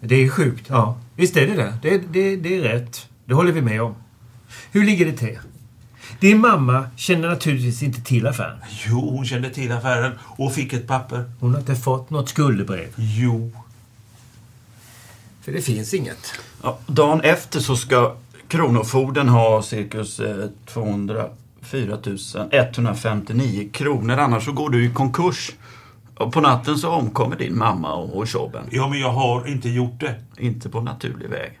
Det 0.00 0.14
är 0.14 0.28
sjukt, 0.28 0.66
ja. 0.68 0.98
Visst 1.16 1.36
är 1.36 1.46
det 1.46 1.54
det. 1.54 1.78
Det, 1.82 1.98
det, 2.12 2.36
det 2.36 2.56
är 2.56 2.60
rätt. 2.60 3.08
Det 3.24 3.34
håller 3.34 3.52
vi 3.52 3.60
med 3.62 3.82
om. 3.82 3.94
Hur 4.72 4.84
ligger 4.84 5.06
det 5.06 5.12
till? 5.12 5.38
Din 6.24 6.40
mamma 6.40 6.86
känner 6.96 7.28
naturligtvis 7.28 7.82
inte 7.82 8.00
till 8.00 8.26
affären. 8.26 8.58
Jo, 8.86 9.10
hon 9.10 9.24
kände 9.26 9.50
till 9.50 9.72
affären 9.72 10.12
och 10.20 10.52
fick 10.52 10.72
ett 10.72 10.86
papper. 10.86 11.24
Hon 11.40 11.52
har 11.52 11.60
inte 11.60 11.74
fått 11.74 12.10
något 12.10 12.28
skuldebrev. 12.28 12.88
Jo. 12.96 13.52
För 15.42 15.52
det 15.52 15.62
finns 15.62 15.94
inget. 15.94 16.32
Ja, 16.62 16.78
dagen 16.86 17.20
efter 17.20 17.60
så 17.60 17.76
ska 17.76 18.16
Kronofogden 18.48 19.28
ha 19.28 19.62
cirkus 19.62 20.20
eh, 20.20 20.46
204 20.66 21.98
159 22.50 23.68
kronor. 23.72 24.18
Annars 24.18 24.44
så 24.44 24.52
går 24.52 24.70
du 24.70 24.84
i 24.84 24.90
konkurs. 24.90 25.52
Och 26.16 26.32
på 26.32 26.40
natten 26.40 26.78
så 26.78 26.90
omkommer 26.90 27.36
din 27.36 27.58
mamma 27.58 27.94
och, 27.94 28.16
och 28.16 28.28
Tjobben. 28.28 28.64
Ja, 28.70 28.88
men 28.88 29.00
jag 29.00 29.12
har 29.12 29.48
inte 29.48 29.68
gjort 29.68 30.00
det. 30.00 30.14
Inte 30.38 30.68
på 30.68 30.80
naturlig 30.80 31.28
väg. 31.28 31.60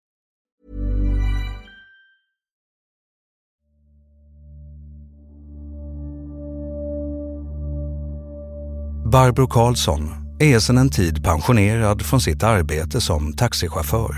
Barbro 9.11 9.47
Karlsson 9.47 10.09
är 10.39 10.59
sedan 10.59 10.77
en 10.77 10.89
tid 10.89 11.23
pensionerad 11.23 12.01
från 12.01 12.21
sitt 12.21 12.43
arbete 12.43 13.01
som 13.01 13.33
taxichaufför. 13.33 14.15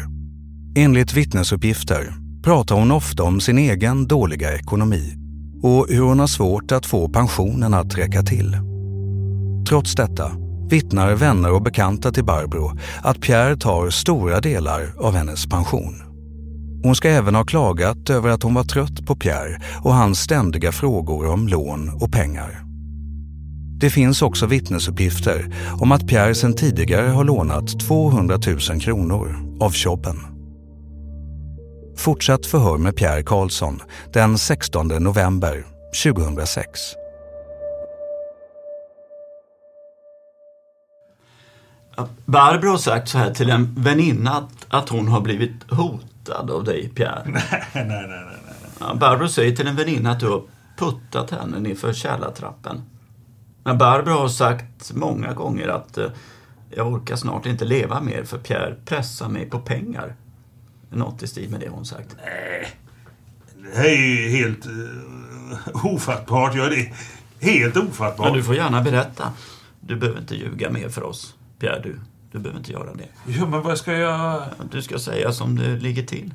Enligt 0.75 1.13
vittnesuppgifter 1.13 2.13
pratar 2.43 2.75
hon 2.75 2.91
ofta 2.91 3.23
om 3.23 3.41
sin 3.41 3.57
egen 3.57 4.07
dåliga 4.07 4.55
ekonomi 4.55 5.13
och 5.63 5.88
hur 5.89 6.01
hon 6.01 6.19
har 6.19 6.27
svårt 6.27 6.71
att 6.71 6.85
få 6.85 7.09
pensionen 7.09 7.73
att 7.73 7.97
räcka 7.97 8.23
till. 8.23 8.57
Trots 9.69 9.95
detta 9.95 10.31
vittnar 10.69 11.13
vänner 11.13 11.51
och 11.51 11.63
bekanta 11.63 12.12
till 12.12 12.25
Barbro 12.25 12.79
att 13.01 13.21
Pierre 13.21 13.57
tar 13.57 13.89
stora 13.89 14.39
delar 14.39 14.93
av 14.97 15.15
hennes 15.15 15.45
pension. 15.45 16.01
Hon 16.83 16.95
ska 16.95 17.09
även 17.09 17.35
ha 17.35 17.45
klagat 17.45 18.09
över 18.09 18.29
att 18.29 18.43
hon 18.43 18.53
var 18.53 18.63
trött 18.63 19.05
på 19.05 19.15
Pierre 19.15 19.62
och 19.83 19.93
hans 19.93 20.19
ständiga 20.19 20.71
frågor 20.71 21.27
om 21.27 21.47
lån 21.47 21.89
och 21.89 22.12
pengar. 22.12 22.73
Det 23.83 23.89
finns 23.89 24.21
också 24.21 24.45
vittnesuppgifter 24.45 25.55
om 25.79 25.91
att 25.91 26.07
Pierre 26.07 26.35
sedan 26.35 26.55
tidigare 26.55 27.07
har 27.07 27.23
lånat 27.23 27.79
200 27.79 28.39
000 28.69 28.81
kronor 28.81 29.57
av 29.59 29.72
Tjobben. 29.72 30.15
Fortsatt 31.98 32.46
förhör 32.46 32.77
med 32.77 32.96
Pierre 32.96 33.24
Karlsson 33.24 33.81
den 34.13 34.37
16 34.37 34.87
november 34.87 35.65
2006. 36.03 36.79
Barbro 42.25 42.69
har 42.69 42.77
sagt 42.77 43.09
så 43.09 43.17
här 43.17 43.33
till 43.33 43.50
en 43.50 43.75
väninna 43.77 44.31
att, 44.31 44.65
att 44.69 44.89
hon 44.89 45.07
har 45.07 45.22
blivit 45.22 45.72
hotad 45.72 46.51
av 46.51 46.63
dig, 46.63 46.89
Pierre. 46.89 47.22
nej, 47.25 47.41
nej, 47.74 47.85
nej. 47.85 48.07
nej, 48.07 48.25
nej. 48.46 48.53
Ja, 48.79 48.96
Barbro 48.96 49.27
säger 49.27 49.55
till 49.55 49.67
en 49.67 49.75
väninna 49.75 50.11
att 50.11 50.19
du 50.19 50.27
har 50.27 50.41
puttat 50.77 51.31
henne 51.31 51.59
nerför 51.59 51.93
källartrappen. 51.93 52.81
Men 53.63 53.77
Barbro 53.77 54.11
har 54.11 54.27
sagt 54.27 54.93
många 54.93 55.33
gånger 55.33 55.67
att 55.67 55.97
eh, 55.97 56.07
jag 56.69 56.87
orkar 56.87 57.15
snart 57.15 57.45
inte 57.45 57.65
leva 57.65 58.01
mer 58.01 58.23
för 58.23 58.37
Pierre 58.37 58.75
pressar 58.85 59.29
mig 59.29 59.49
på 59.49 59.59
pengar. 59.59 60.15
Något 60.89 61.23
i 61.23 61.27
stil 61.27 61.49
med 61.49 61.59
det 61.59 61.69
hon 61.69 61.85
sagt. 61.85 62.15
Nej. 62.25 62.69
Det 63.71 63.77
här 63.77 63.85
är 63.85 63.95
ju 63.95 64.29
helt 64.29 64.65
uh, 64.65 65.85
ofattbart. 65.85 66.55
Ja, 66.55 66.69
det 66.69 66.79
är 66.79 66.93
helt 67.39 67.77
ofattbart. 67.77 68.25
Men 68.27 68.37
du 68.37 68.43
får 68.43 68.55
gärna 68.55 68.81
berätta. 68.81 69.33
Du 69.79 69.95
behöver 69.95 70.19
inte 70.19 70.35
ljuga 70.35 70.69
mer 70.69 70.89
för 70.89 71.03
oss, 71.03 71.35
Pierre. 71.59 71.79
Du, 71.83 71.99
du 72.31 72.39
behöver 72.39 72.59
inte 72.59 72.71
göra 72.71 72.93
det. 72.93 73.07
Ja, 73.31 73.45
men 73.45 73.61
vad 73.61 73.77
ska 73.77 73.93
jag... 73.93 74.43
Du 74.71 74.81
ska 74.81 74.99
säga 74.99 75.31
som 75.31 75.59
det 75.59 75.75
ligger 75.75 76.03
till. 76.03 76.33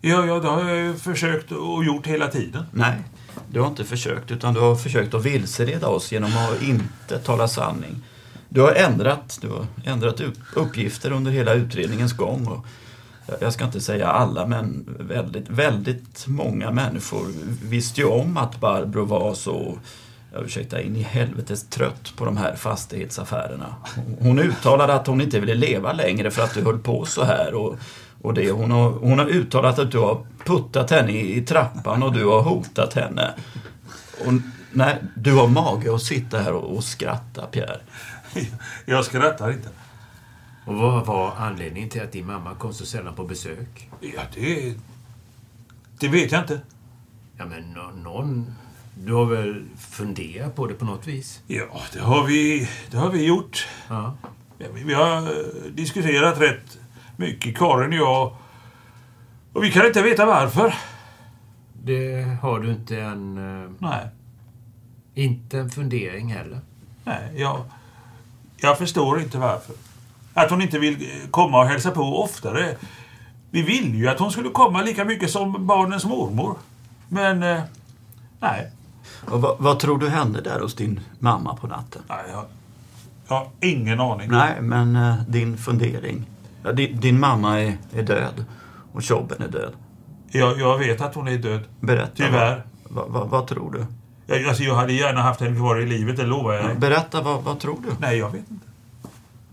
Ja, 0.00 0.26
ja, 0.26 0.40
det 0.40 0.48
har 0.48 0.68
jag 0.68 0.78
ju 0.78 0.94
försökt 0.94 1.52
och 1.52 1.84
gjort 1.84 2.06
hela 2.06 2.28
tiden. 2.28 2.64
Nej, 2.72 3.02
du 3.50 3.60
har 3.60 3.68
inte 3.68 3.84
försökt, 3.84 4.30
utan 4.30 4.54
du 4.54 4.60
har 4.60 4.76
försökt 4.76 5.14
att 5.14 5.24
vilseleda 5.24 5.88
oss 5.88 6.12
genom 6.12 6.30
att 6.36 6.62
inte 6.62 7.18
tala 7.18 7.48
sanning. 7.48 8.02
Du 8.48 8.60
har 8.60 8.72
ändrat, 8.72 9.38
du 9.42 9.48
har 9.48 9.66
ändrat 9.84 10.20
uppgifter 10.54 11.12
under 11.12 11.30
hela 11.30 11.54
utredningens 11.54 12.12
gång. 12.12 12.46
Och 12.46 12.66
jag 13.40 13.52
ska 13.52 13.64
inte 13.64 13.80
säga 13.80 14.08
alla, 14.08 14.46
men 14.46 14.96
väldigt, 14.98 15.50
väldigt 15.50 16.26
många 16.26 16.70
människor 16.70 17.26
visste 17.62 18.00
ju 18.00 18.06
om 18.06 18.36
att 18.36 18.60
Barbro 18.60 19.04
var 19.04 19.34
så 19.34 19.78
ursäkta, 20.44 20.80
in 20.80 20.96
i 20.96 21.02
helvetes 21.02 21.68
trött 21.68 22.12
på 22.16 22.24
de 22.24 22.36
här 22.36 22.56
fastighetsaffärerna. 22.56 23.74
Hon 24.18 24.38
uttalade 24.38 24.94
att 24.94 25.06
hon 25.06 25.20
inte 25.20 25.40
ville 25.40 25.54
leva 25.54 25.92
längre 25.92 26.30
för 26.30 26.42
att 26.42 26.54
du 26.54 26.62
höll 26.62 26.78
på 26.78 27.04
så 27.04 27.24
här. 27.24 27.54
Och, 27.54 27.76
och 28.26 28.34
det. 28.34 28.50
Hon, 28.50 28.70
har, 28.70 28.90
hon 28.90 29.18
har 29.18 29.26
uttalat 29.26 29.78
att 29.78 29.90
du 29.90 29.98
har 29.98 30.26
puttat 30.44 30.90
henne 30.90 31.12
i, 31.12 31.36
i 31.36 31.42
trappan 31.42 32.02
och 32.02 32.12
du 32.12 32.24
har 32.24 32.42
hotat 32.42 32.94
henne. 32.94 33.34
Och, 34.26 34.32
nej, 34.72 34.96
du 35.16 35.32
har 35.34 35.48
mage 35.48 35.94
att 35.94 36.02
sitta 36.02 36.38
här 36.38 36.52
och, 36.52 36.76
och 36.76 36.84
skratta, 36.84 37.46
Pierre. 37.46 37.80
Jag 38.84 39.04
skrattar 39.04 39.50
inte. 39.50 39.68
Och 40.66 40.74
vad 40.74 41.06
var 41.06 41.32
anledningen 41.38 41.88
till 41.88 42.02
att 42.02 42.12
din 42.12 42.26
mamma 42.26 42.54
kom 42.54 42.72
så 42.72 42.86
sällan 42.86 43.14
på 43.14 43.24
besök? 43.24 43.90
Ja, 44.00 44.20
det... 44.34 44.74
Det 45.98 46.08
vet 46.08 46.32
jag 46.32 46.40
inte. 46.40 46.60
Ja, 47.38 47.44
men 47.46 47.62
nå- 47.72 47.90
någon... 48.02 48.54
Du 48.94 49.12
har 49.12 49.24
väl 49.24 49.64
funderat 49.78 50.54
på 50.56 50.66
det 50.66 50.74
på 50.74 50.84
något 50.84 51.06
vis? 51.06 51.40
Ja, 51.46 51.80
det 51.92 52.00
har 52.00 52.24
vi, 52.24 52.68
det 52.90 52.96
har 52.96 53.10
vi 53.10 53.24
gjort. 53.26 53.66
Ja. 53.88 54.16
Vi, 54.58 54.82
vi 54.84 54.94
har 54.94 55.16
eh, 55.16 55.70
diskuterat 55.74 56.40
rätt 56.40 56.78
mycket, 57.16 57.56
Karin 57.58 57.92
och 57.92 57.98
jag. 57.98 58.32
Och 59.52 59.64
vi 59.64 59.72
kan 59.72 59.86
inte 59.86 60.02
veta 60.02 60.26
varför. 60.26 60.74
Det 61.72 62.22
har 62.42 62.60
du 62.60 62.70
inte 62.70 63.00
en... 63.00 63.38
eh, 63.64 63.70
Nej. 63.78 64.06
Inte 65.14 65.58
en 65.58 65.70
fundering 65.70 66.32
heller. 66.32 66.60
Nej, 67.04 67.32
jag, 67.36 67.60
jag 68.56 68.78
förstår 68.78 69.20
inte 69.20 69.38
varför. 69.38 69.74
Att 70.34 70.50
hon 70.50 70.62
inte 70.62 70.78
vill 70.78 70.94
eh, 71.02 71.28
komma 71.30 71.60
och 71.60 71.66
hälsa 71.66 71.90
på 71.90 72.22
oftare. 72.22 72.76
Vi 73.50 73.62
ville 73.62 73.96
ju 73.96 74.08
att 74.08 74.18
hon 74.18 74.30
skulle 74.32 74.48
komma 74.48 74.82
lika 74.82 75.04
mycket 75.04 75.30
som 75.30 75.66
barnens 75.66 76.04
mormor. 76.04 76.56
Men, 77.08 77.42
eh, 77.42 77.60
nej. 78.40 78.70
Och 79.30 79.40
vad, 79.42 79.56
vad 79.58 79.78
tror 79.78 79.98
du 79.98 80.08
hände 80.08 80.40
där 80.40 80.60
hos 80.60 80.74
din 80.74 81.00
mamma 81.18 81.56
på 81.56 81.66
natten? 81.66 82.02
nej 82.08 82.24
jag, 82.32 82.44
jag 83.28 83.36
har 83.36 83.48
ingen 83.60 84.00
aning. 84.00 84.30
Nej, 84.30 84.60
men 84.62 84.96
eh, 84.96 85.14
din 85.28 85.56
fundering. 85.58 86.26
Ja, 86.66 86.72
din, 86.72 87.00
din 87.00 87.20
mamma 87.20 87.60
är, 87.60 87.76
är 87.92 88.02
död 88.02 88.44
och 88.92 89.02
Tjobben 89.02 89.42
är 89.42 89.48
död. 89.48 89.72
Jag, 90.30 90.60
jag 90.60 90.78
vet 90.78 91.00
att 91.00 91.14
hon 91.14 91.28
är 91.28 91.38
död. 91.38 91.60
Berätta. 91.80 92.10
Tyvärr. 92.14 92.64
Vad, 92.84 93.08
vad, 93.08 93.28
vad 93.28 93.46
tror 93.46 93.72
du? 93.72 93.86
Jag, 94.34 94.48
alltså, 94.48 94.62
jag 94.62 94.74
hade 94.74 94.92
gärna 94.92 95.22
haft 95.22 95.40
henne 95.40 95.56
kvar 95.56 95.80
i 95.80 95.86
livet, 95.86 96.16
det 96.16 96.26
lovar 96.26 96.54
jag 96.54 96.64
Ja, 96.70 96.74
berätta, 96.74 97.22
vad, 97.22 97.42
vad 97.42 97.58
tror 97.60 97.78
du? 97.82 97.88
Nej, 97.98 98.18
jag 98.18 98.30
vet 98.30 98.50
inte. 98.50 98.66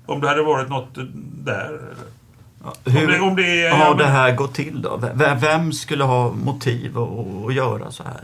Om 0.05 0.21
det 0.21 0.27
hade 0.27 0.43
varit 0.43 0.69
något 0.69 0.97
eh, 0.97 1.03
där. 1.43 1.65
eller? 1.65 2.99
Hur 2.99 3.01
Om 3.01 3.07
det, 3.07 3.21
om 3.29 3.35
det 3.35 3.69
har 3.85 3.95
det 3.95 4.05
här 4.05 4.35
gått 4.35 4.53
till 4.53 4.81
då? 4.81 4.97
V- 4.97 5.35
vem 5.41 5.71
skulle 5.73 6.03
ha 6.03 6.31
motiv 6.31 6.97
att, 6.99 7.45
att 7.47 7.53
göra 7.53 7.91
så 7.91 8.03
här? 8.03 8.21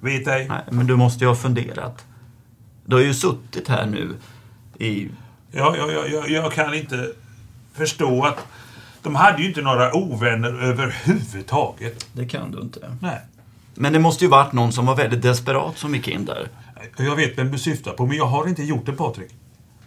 Vet 0.00 0.26
ej. 0.26 0.46
Nej, 0.48 0.62
men 0.70 0.86
du 0.86 0.96
måste 0.96 1.24
ju 1.24 1.28
ha 1.28 1.34
funderat. 1.34 2.04
Du 2.84 2.96
har 2.96 3.02
ju 3.02 3.14
suttit 3.14 3.68
här 3.68 3.86
nu 3.86 4.14
i... 4.78 5.08
Ja, 5.52 5.74
ja, 5.78 5.92
ja, 5.92 6.06
ja, 6.06 6.26
jag 6.26 6.52
kan 6.52 6.74
inte 6.74 7.08
förstå 7.74 8.24
att 8.24 8.46
De 9.02 9.14
hade 9.14 9.42
ju 9.42 9.48
inte 9.48 9.62
några 9.62 9.96
ovänner 9.96 10.62
överhuvudtaget. 10.62 12.06
Det 12.12 12.26
kan 12.26 12.50
du 12.50 12.60
inte. 12.60 12.96
Nej. 13.00 13.20
Men 13.74 13.92
det 13.92 13.98
måste 13.98 14.24
ju 14.24 14.30
varit 14.30 14.52
någon 14.52 14.72
som 14.72 14.86
var 14.86 14.96
väldigt 14.96 15.22
desperat 15.22 15.78
som 15.78 15.94
gick 15.94 16.08
in 16.08 16.24
där. 16.24 16.48
Jag 16.96 17.16
vet 17.16 17.38
vem 17.38 17.50
du 17.50 17.58
syftar 17.58 17.92
på, 17.92 18.06
men 18.06 18.16
jag 18.16 18.26
har 18.26 18.48
inte 18.48 18.62
gjort 18.62 18.86
det 18.86 18.92
Patrik. 18.92 19.30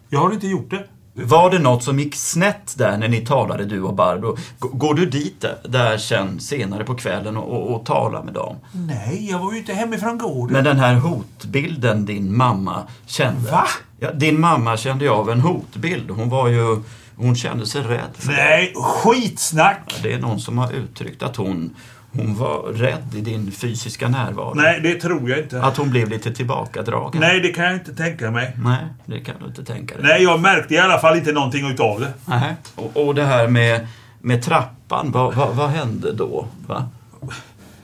Jag 0.09 0.19
har 0.19 0.33
inte 0.33 0.47
gjort 0.47 0.69
det. 0.69 0.83
Var 1.15 1.51
det 1.51 1.59
något 1.59 1.83
som 1.83 1.99
gick 1.99 2.15
snett 2.15 2.77
där 2.77 2.97
när 2.97 3.07
ni 3.07 3.25
talade, 3.25 3.65
du 3.65 3.81
och 3.81 3.93
Barbro? 3.93 4.37
Går 4.59 4.93
du 4.93 5.05
dit 5.05 5.41
där, 5.41 5.57
där 5.63 5.97
sen 5.97 6.39
senare 6.39 6.83
på 6.83 6.95
kvällen 6.95 7.37
och, 7.37 7.51
och, 7.51 7.75
och 7.75 7.85
talar 7.85 8.23
med 8.23 8.33
dem? 8.33 8.55
Nej, 8.71 9.27
jag 9.31 9.39
var 9.39 9.51
ju 9.51 9.57
inte 9.57 9.73
hemifrån 9.73 10.17
gården. 10.17 10.53
Men 10.53 10.63
den 10.63 10.79
här 10.79 10.95
hotbilden 10.95 12.05
din 12.05 12.37
mamma 12.37 12.83
kände. 13.05 13.51
Va? 13.51 13.67
Ja, 14.03 14.11
din 14.11 14.39
mamma 14.39 14.77
kände 14.77 15.05
ju 15.05 15.11
av 15.11 15.29
en 15.29 15.41
hotbild. 15.41 16.11
Hon 16.11 16.29
var 16.29 16.47
ju... 16.47 16.81
Hon 17.15 17.35
kände 17.35 17.65
sig 17.65 17.81
rädd 17.81 18.09
för 18.13 18.31
Nej, 18.31 18.73
skitsnack! 18.75 19.99
Det 20.03 20.13
är 20.13 20.19
någon 20.19 20.39
som 20.39 20.57
har 20.57 20.73
uttryckt 20.73 21.23
att 21.23 21.35
hon, 21.35 21.75
hon 22.11 22.35
var 22.35 22.73
rädd 22.73 23.15
i 23.15 23.21
din 23.21 23.51
fysiska 23.51 24.09
närvaro. 24.09 24.53
Nej, 24.55 24.79
det 24.83 24.95
tror 24.95 25.29
jag 25.29 25.39
inte. 25.39 25.61
Att 25.61 25.77
hon 25.77 25.89
blev 25.89 26.09
lite 26.09 26.33
tillbakadragen. 26.33 27.21
Nej, 27.21 27.39
det 27.39 27.49
kan 27.49 27.65
jag 27.65 27.73
inte 27.73 27.95
tänka 27.95 28.31
mig. 28.31 28.57
Nej, 28.63 28.85
det 29.05 29.19
kan 29.19 29.35
du 29.39 29.45
inte 29.45 29.65
tänka 29.65 29.95
dig. 29.95 30.03
Nej, 30.03 30.23
jag 30.23 30.39
märkte 30.39 30.73
i 30.73 30.77
alla 30.77 30.99
fall 30.99 31.17
inte 31.17 31.31
någonting 31.31 31.71
utav 31.71 31.99
det. 31.99 32.13
Nej. 32.25 32.55
Och, 32.75 33.07
och 33.07 33.15
det 33.15 33.25
här 33.25 33.47
med, 33.47 33.87
med 34.21 34.43
trappan, 34.43 35.11
vad, 35.11 35.35
vad, 35.35 35.55
vad 35.55 35.69
hände 35.69 36.13
då? 36.13 36.47
Va? 36.67 36.89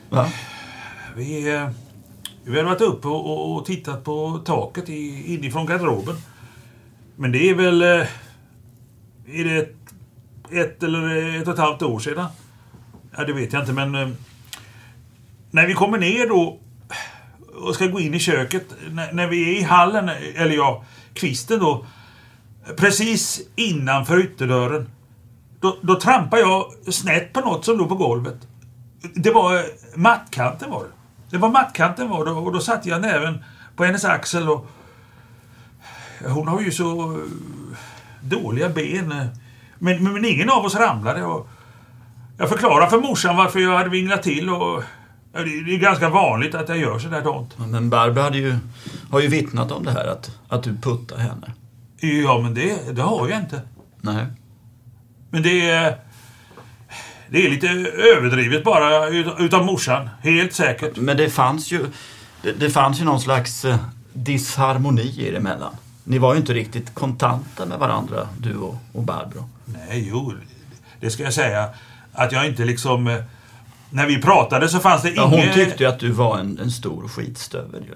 Va? 0.10 0.26
Vi, 1.16 1.56
eh, 1.56 1.70
vi 2.50 2.58
har 2.58 2.66
varit 2.66 2.82
uppe 2.82 3.08
och, 3.08 3.26
och, 3.26 3.56
och 3.56 3.66
tittat 3.66 4.04
på 4.04 4.42
taket 4.46 4.90
i, 4.90 5.34
inifrån 5.34 5.66
garderoben. 5.66 6.16
Men 7.16 7.32
det 7.32 7.50
är 7.50 7.56
väl... 7.56 7.82
Eh, 7.82 8.08
är 9.28 9.44
det 9.44 9.58
ett, 9.58 9.76
ett 10.52 10.84
eller 10.84 11.36
ett 11.42 11.48
och 11.48 11.54
ett 11.54 11.60
halvt 11.60 11.82
år 11.82 12.00
sedan? 12.00 12.26
Ja, 13.18 13.24
det 13.24 13.34
vet 13.34 13.54
jag 13.54 13.62
inte, 13.62 13.74
men... 13.74 13.96
Eh, 13.96 14.10
när 15.52 15.68
vi 15.68 15.74
kommer 15.74 15.98
ner 15.98 16.28
då 16.28 16.60
och 17.56 17.76
ska 17.76 17.88
gå 17.88 18.00
in 18.00 18.14
i 18.14 18.20
köket, 18.20 18.66
när, 18.92 19.14
när 19.14 19.28
vi 19.28 19.56
är 19.56 19.60
i 19.60 19.64
hallen, 19.64 20.10
eller 20.36 20.56
ja, 20.56 20.86
kvisten 21.14 21.60
då, 21.60 21.86
precis 22.78 23.42
innanför 23.56 24.20
ytterdörren, 24.20 24.90
då, 25.60 25.78
då 25.82 26.00
trampar 26.00 26.38
jag 26.38 26.66
snett 26.94 27.34
på 27.34 27.40
något 27.40 27.66
som 27.66 27.78
låg 27.78 27.90
på 27.90 27.96
golvet. 27.96 28.48
Det 29.14 29.32
var 29.32 29.56
eh, 29.56 29.64
mattkanten 29.96 30.72
var 30.72 30.84
det. 30.84 30.99
Det 31.30 31.38
var 31.38 31.50
mattkanten 31.50 32.10
var 32.10 32.26
det 32.26 32.32
och 32.32 32.54
då 32.54 32.60
satte 32.60 32.90
jag 32.90 33.02
näven 33.02 33.44
på 33.76 33.84
hennes 33.84 34.06
axel 34.06 34.50
och 34.50 34.68
hon 36.28 36.48
har 36.48 36.62
ju 36.62 36.72
så 36.72 37.12
eh, 37.14 37.20
dåliga 38.22 38.70
ben. 38.70 39.12
eh. 39.12 39.26
Men, 39.80 40.14
men, 40.14 40.26
ingen 40.26 40.50
av 40.50 40.66
oss 40.66 40.76
ramlade. 40.76 41.24
Och 41.24 41.50
jag 42.38 42.50
förklarade 42.50 42.90
för 42.90 43.00
morsan 43.00 43.38
varför 43.38 43.60
jag 43.60 43.78
hade 43.78 43.90
vinglat 43.90 44.24
till 44.24 44.50
och 44.50 44.84
det, 45.34 45.40
är 45.76 45.80
ganska 45.80 46.10
vanligt 46.10 46.56
att 46.56 46.70
jag 46.70 46.78
gör 46.78 47.00
sådär 47.00 47.22
dant. 47.22 47.58
Men 47.58 47.90
Barbro 47.90 48.22
hade 48.22 48.38
ju, 48.38 48.56
har 49.12 49.20
ju 49.20 49.28
vittnat 49.28 49.72
om 49.72 49.84
det 49.84 49.92
här, 49.92 50.08
att, 50.08 50.40
att 50.50 50.64
du 50.64 50.78
puttade 50.78 51.22
henne. 51.22 51.54
Ja, 51.98 52.40
men 52.40 52.54
det, 52.54 52.96
det 52.96 53.02
har 53.02 53.30
jag 53.30 53.40
inte. 53.40 53.62
Nej. 54.02 54.26
Men 55.30 55.44
det 55.44 55.70
är... 55.70 55.98
Det 57.32 57.46
är 57.46 57.50
lite 57.50 57.68
överdrivet 58.18 58.64
bara 58.64 59.08
ut- 59.08 59.34
utav 59.40 59.66
morsan. 59.66 60.10
Helt 60.22 60.54
säkert. 60.54 60.98
Men 60.98 61.18
det 61.18 61.30
fanns 61.30 61.72
ju, 61.72 61.86
det, 62.42 62.52
det 62.52 62.70
fanns 62.70 63.00
ju 63.02 63.04
någon 63.06 63.22
slags 63.22 63.66
eh, 63.66 63.78
disharmoni 64.14 65.28
er 65.28 65.34
emellan. 65.36 65.74
Ni 66.04 66.18
var 66.18 66.34
ju 66.34 66.40
inte 66.40 66.54
riktigt 66.54 66.94
kontanta 66.94 67.66
med 67.66 67.80
varandra, 67.80 68.28
du 68.38 68.56
och, 68.56 68.76
och 68.94 69.04
Barbro. 69.04 69.50
Nej, 69.66 70.08
jo. 70.12 70.34
Det 71.00 71.10
ska 71.10 71.24
jag 71.24 71.34
säga. 71.34 71.70
Att 72.14 72.32
jag 72.32 72.46
inte 72.48 72.66
liksom... 72.66 73.08
eh, 73.08 73.18
När 73.90 74.06
vi 74.08 74.22
pratade 74.22 74.70
så 74.70 74.80
fanns 74.80 75.02
det 75.02 75.10
Ja, 75.10 75.28
inget... 75.34 75.46
hon 75.46 75.54
tyckte 75.66 75.84
ju 75.84 75.90
att 75.90 76.00
du 76.00 76.12
var 76.12 76.38
en, 76.38 76.60
en 76.62 76.72
stor 76.72 77.08
skitstövel 77.08 77.84
ju. 77.88 77.94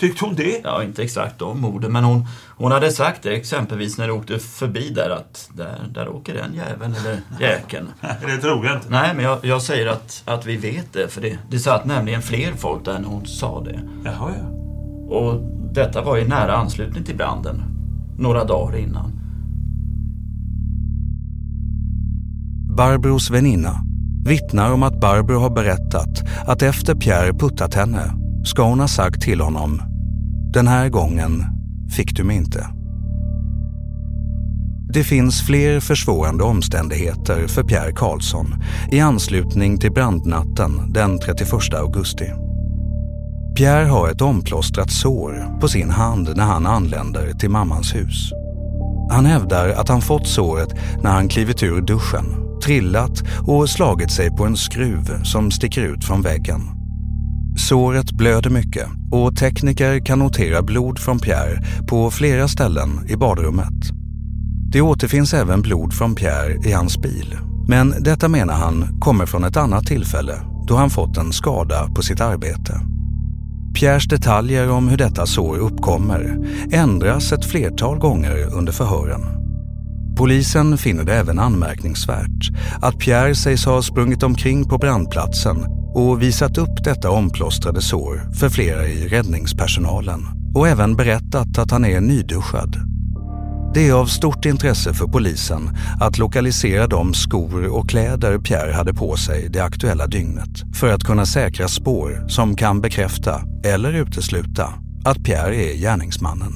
Tyckte 0.00 0.24
hon 0.24 0.34
det? 0.34 0.60
Ja, 0.64 0.82
inte 0.82 1.02
exakt 1.02 1.42
om 1.42 1.64
orden, 1.64 1.92
men 1.92 2.04
hon, 2.04 2.26
hon 2.56 2.72
hade 2.72 2.92
sagt 2.92 3.22
det 3.22 3.30
exempelvis 3.30 3.98
när 3.98 4.06
du 4.06 4.12
åkte 4.12 4.38
förbi 4.38 4.90
där 4.90 5.10
att 5.10 5.50
där, 5.52 5.78
där 5.94 6.08
åker 6.08 6.34
den 6.34 6.54
jäveln 6.54 6.94
eller 7.00 7.20
jäkeln. 7.40 7.88
det 8.00 8.36
tror 8.36 8.66
jag 8.66 8.76
inte. 8.76 8.90
Nej, 8.90 9.14
men 9.14 9.24
jag, 9.24 9.38
jag 9.42 9.62
säger 9.62 9.86
att, 9.86 10.22
att 10.24 10.46
vi 10.46 10.56
vet 10.56 10.92
det, 10.92 11.08
för 11.08 11.20
det, 11.20 11.38
det 11.50 11.58
satt 11.58 11.84
nämligen 11.84 12.22
fler 12.22 12.52
folk 12.52 12.84
där 12.84 12.98
när 12.98 13.08
hon 13.08 13.26
sa 13.26 13.60
det. 13.60 13.80
Jaha, 14.04 14.32
ja. 14.38 14.48
Och 15.16 15.40
detta 15.72 16.02
var 16.02 16.18
i 16.18 16.28
nära 16.28 16.56
anslutning 16.56 17.04
till 17.04 17.16
branden, 17.16 17.62
några 18.18 18.44
dagar 18.44 18.78
innan. 18.78 19.12
Barbros 22.76 23.30
väninna 23.30 23.80
vittnar 24.26 24.72
om 24.72 24.82
att 24.82 25.00
Barbro 25.00 25.38
har 25.38 25.50
berättat 25.50 26.22
att 26.46 26.62
efter 26.62 26.94
Pierre 26.94 27.32
puttat 27.32 27.74
henne 27.74 28.12
ska 28.44 28.62
hon 28.62 28.80
ha 28.80 28.88
sagt 28.88 29.22
till 29.22 29.40
honom 29.40 29.89
“Den 30.52 30.68
här 30.68 30.88
gången 30.88 31.44
fick 31.96 32.16
du 32.16 32.24
mig 32.24 32.36
inte”. 32.36 32.66
Det 34.92 35.04
finns 35.04 35.42
fler 35.42 35.80
försvårande 35.80 36.44
omständigheter 36.44 37.46
för 37.46 37.62
Pierre 37.62 37.92
Karlsson 37.92 38.54
i 38.92 39.00
anslutning 39.00 39.78
till 39.78 39.92
brandnatten 39.92 40.92
den 40.92 41.18
31 41.18 41.52
augusti. 41.74 42.24
Pierre 43.56 43.88
har 43.88 44.08
ett 44.08 44.20
omplåstrat 44.20 44.90
sår 44.90 45.60
på 45.60 45.68
sin 45.68 45.90
hand 45.90 46.36
när 46.36 46.44
han 46.44 46.66
anländer 46.66 47.32
till 47.32 47.50
mammans 47.50 47.94
hus. 47.94 48.32
Han 49.10 49.26
hävdar 49.26 49.68
att 49.68 49.88
han 49.88 50.00
fått 50.00 50.26
såret 50.26 50.68
när 51.02 51.10
han 51.10 51.28
klivit 51.28 51.62
ur 51.62 51.80
duschen, 51.80 52.58
trillat 52.62 53.22
och 53.46 53.68
slagit 53.68 54.10
sig 54.10 54.30
på 54.30 54.44
en 54.44 54.56
skruv 54.56 55.22
som 55.22 55.50
sticker 55.50 55.82
ut 55.82 56.04
från 56.04 56.22
väggen. 56.22 56.79
Såret 57.68 58.12
blöder 58.12 58.50
mycket 58.50 58.86
och 59.12 59.36
tekniker 59.36 60.06
kan 60.06 60.18
notera 60.18 60.62
blod 60.62 60.98
från 60.98 61.18
Pierre 61.18 61.62
på 61.88 62.10
flera 62.10 62.48
ställen 62.48 62.90
i 63.08 63.16
badrummet. 63.16 63.90
Det 64.72 64.80
återfinns 64.80 65.34
även 65.34 65.62
blod 65.62 65.94
från 65.94 66.14
Pierre 66.14 66.68
i 66.68 66.72
hans 66.72 66.98
bil. 66.98 67.38
Men 67.68 67.94
detta 68.00 68.28
menar 68.28 68.54
han 68.54 69.00
kommer 69.00 69.26
från 69.26 69.44
ett 69.44 69.56
annat 69.56 69.86
tillfälle 69.86 70.34
då 70.66 70.76
han 70.76 70.90
fått 70.90 71.16
en 71.16 71.32
skada 71.32 71.88
på 71.94 72.02
sitt 72.02 72.20
arbete. 72.20 72.80
Pierres 73.74 74.08
detaljer 74.08 74.70
om 74.70 74.88
hur 74.88 74.96
detta 74.96 75.26
sår 75.26 75.58
uppkommer 75.58 76.38
ändras 76.72 77.32
ett 77.32 77.44
flertal 77.44 77.98
gånger 77.98 78.54
under 78.54 78.72
förhören. 78.72 79.22
Polisen 80.16 80.78
finner 80.78 81.04
det 81.04 81.14
även 81.14 81.38
anmärkningsvärt 81.38 82.50
att 82.82 82.98
Pierre 82.98 83.34
sägs 83.34 83.64
ha 83.64 83.82
sprungit 83.82 84.22
omkring 84.22 84.68
på 84.68 84.78
brandplatsen 84.78 85.79
och 85.94 86.22
visat 86.22 86.58
upp 86.58 86.84
detta 86.84 87.10
omplåstrade 87.10 87.82
sår 87.82 88.32
för 88.34 88.48
flera 88.48 88.86
i 88.86 89.08
räddningspersonalen 89.08 90.26
och 90.54 90.68
även 90.68 90.96
berättat 90.96 91.58
att 91.58 91.70
han 91.70 91.84
är 91.84 92.00
nyduschad. 92.00 92.76
Det 93.74 93.88
är 93.88 93.92
av 93.92 94.06
stort 94.06 94.44
intresse 94.44 94.94
för 94.94 95.06
polisen 95.06 95.76
att 96.00 96.18
lokalisera 96.18 96.86
de 96.86 97.14
skor 97.14 97.66
och 97.66 97.90
kläder 97.90 98.38
Pierre 98.38 98.72
hade 98.72 98.94
på 98.94 99.16
sig 99.16 99.48
det 99.48 99.60
aktuella 99.60 100.06
dygnet 100.06 100.74
för 100.74 100.92
att 100.92 101.04
kunna 101.04 101.26
säkra 101.26 101.68
spår 101.68 102.28
som 102.28 102.56
kan 102.56 102.80
bekräfta 102.80 103.42
eller 103.64 103.92
utesluta 103.92 104.74
att 105.04 105.24
Pierre 105.24 105.56
är 105.56 105.76
gärningsmannen. 105.76 106.52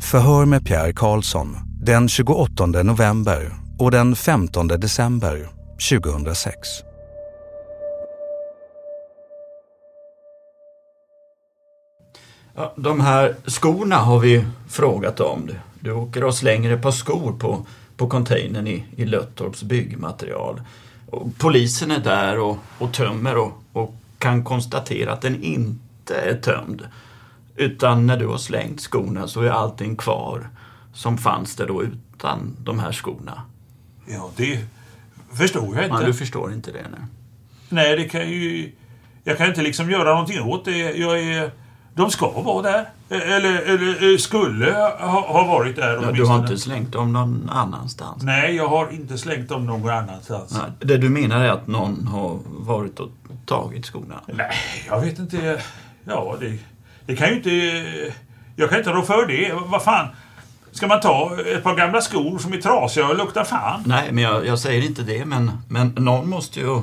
Förhör 0.00 0.46
med 0.46 0.66
Pierre 0.66 0.92
Karlsson 0.92 1.56
den 1.82 2.08
28 2.08 2.66
november 2.66 3.54
och 3.78 3.90
den 3.90 4.16
15 4.16 4.68
december 4.68 5.48
2006. 5.90 6.87
Ja, 12.58 12.72
de 12.76 13.00
här 13.00 13.36
skorna 13.46 13.96
har 13.96 14.18
vi 14.18 14.44
frågat 14.68 15.20
om. 15.20 15.46
Du, 15.46 15.54
du 15.80 15.92
åker 15.92 16.24
och 16.24 16.34
slänger 16.34 16.70
ett 16.70 16.82
par 16.82 16.90
skor 16.90 17.32
på, 17.32 17.66
på 17.96 18.08
containern 18.08 18.66
i, 18.66 18.84
i 18.96 19.04
Löttorps 19.04 19.62
byggmaterial. 19.62 20.60
Och 21.10 21.28
polisen 21.38 21.90
är 21.90 21.98
där 21.98 22.38
och, 22.38 22.58
och 22.78 22.92
tömmer 22.92 23.36
och, 23.36 23.62
och 23.72 23.94
kan 24.18 24.44
konstatera 24.44 25.12
att 25.12 25.20
den 25.20 25.42
inte 25.42 26.14
är 26.14 26.34
tömd. 26.34 26.88
Utan 27.56 28.06
när 28.06 28.16
du 28.16 28.26
har 28.26 28.38
slängt 28.38 28.80
skorna 28.80 29.28
så 29.28 29.42
är 29.42 29.50
allting 29.50 29.96
kvar 29.96 30.48
som 30.94 31.18
fanns 31.18 31.56
där 31.56 31.66
då 31.66 31.82
utan 31.82 32.56
de 32.64 32.78
här 32.78 32.92
skorna. 32.92 33.42
Ja, 34.06 34.30
det 34.36 34.64
förstår 35.32 35.74
jag 35.76 35.84
inte. 35.84 35.96
Ja, 36.00 36.06
du 36.06 36.14
förstår 36.14 36.52
inte 36.52 36.72
det? 36.72 36.86
Nej. 36.90 37.00
Nej, 37.68 37.96
det 37.96 38.04
kan 38.04 38.30
ju... 38.30 38.72
Jag 39.24 39.38
kan 39.38 39.48
inte 39.48 39.62
liksom 39.62 39.90
göra 39.90 40.10
någonting 40.10 40.42
åt 40.42 40.64
det. 40.64 40.78
Jag 40.78 41.20
är... 41.20 41.50
De 41.98 42.10
ska 42.10 42.28
vara 42.30 42.62
där. 42.62 42.88
Eller, 43.08 43.60
eller 43.60 44.12
eh, 44.12 44.18
skulle 44.18 44.72
ha, 45.00 45.20
ha 45.28 45.44
varit 45.44 45.76
där 45.76 46.00
Ja, 46.02 46.12
du 46.12 46.24
har 46.24 46.38
inte 46.38 46.58
slängt 46.58 46.92
dem 46.92 47.12
någon 47.12 47.50
annanstans? 47.52 48.22
Nej, 48.22 48.54
jag 48.54 48.68
har 48.68 48.92
inte 48.92 49.18
slängt 49.18 49.48
dem 49.48 49.66
någon 49.66 49.90
annanstans. 49.90 50.52
Nej, 50.52 50.70
det 50.78 50.96
du 50.96 51.08
menar 51.08 51.44
är 51.44 51.50
att 51.50 51.66
någon 51.66 52.06
har 52.06 52.38
varit 52.44 53.00
och 53.00 53.08
tagit 53.46 53.86
skorna? 53.86 54.20
Nej, 54.26 54.50
jag 54.88 55.00
vet 55.00 55.18
inte. 55.18 55.62
Ja, 56.04 56.36
det, 56.40 56.58
det 57.06 57.16
kan 57.16 57.28
ju 57.28 57.36
inte... 57.36 57.50
Jag 58.56 58.70
kan 58.70 58.78
inte 58.78 58.90
rå 58.90 59.02
för 59.02 59.26
det. 59.26 59.52
Vad 59.66 59.82
fan. 59.82 60.06
Ska 60.72 60.86
man 60.86 61.00
ta 61.00 61.36
ett 61.46 61.62
par 61.62 61.74
gamla 61.74 62.00
skor 62.00 62.38
som 62.38 62.52
är 62.52 62.56
trasiga 62.56 63.08
och 63.08 63.16
luktar 63.16 63.44
fan? 63.44 63.82
Nej, 63.86 64.12
men 64.12 64.24
jag, 64.24 64.46
jag 64.46 64.58
säger 64.58 64.82
inte 64.82 65.02
det, 65.02 65.24
men, 65.24 65.52
men 65.68 65.88
någon 65.88 66.28
måste 66.28 66.60
ju 66.60 66.82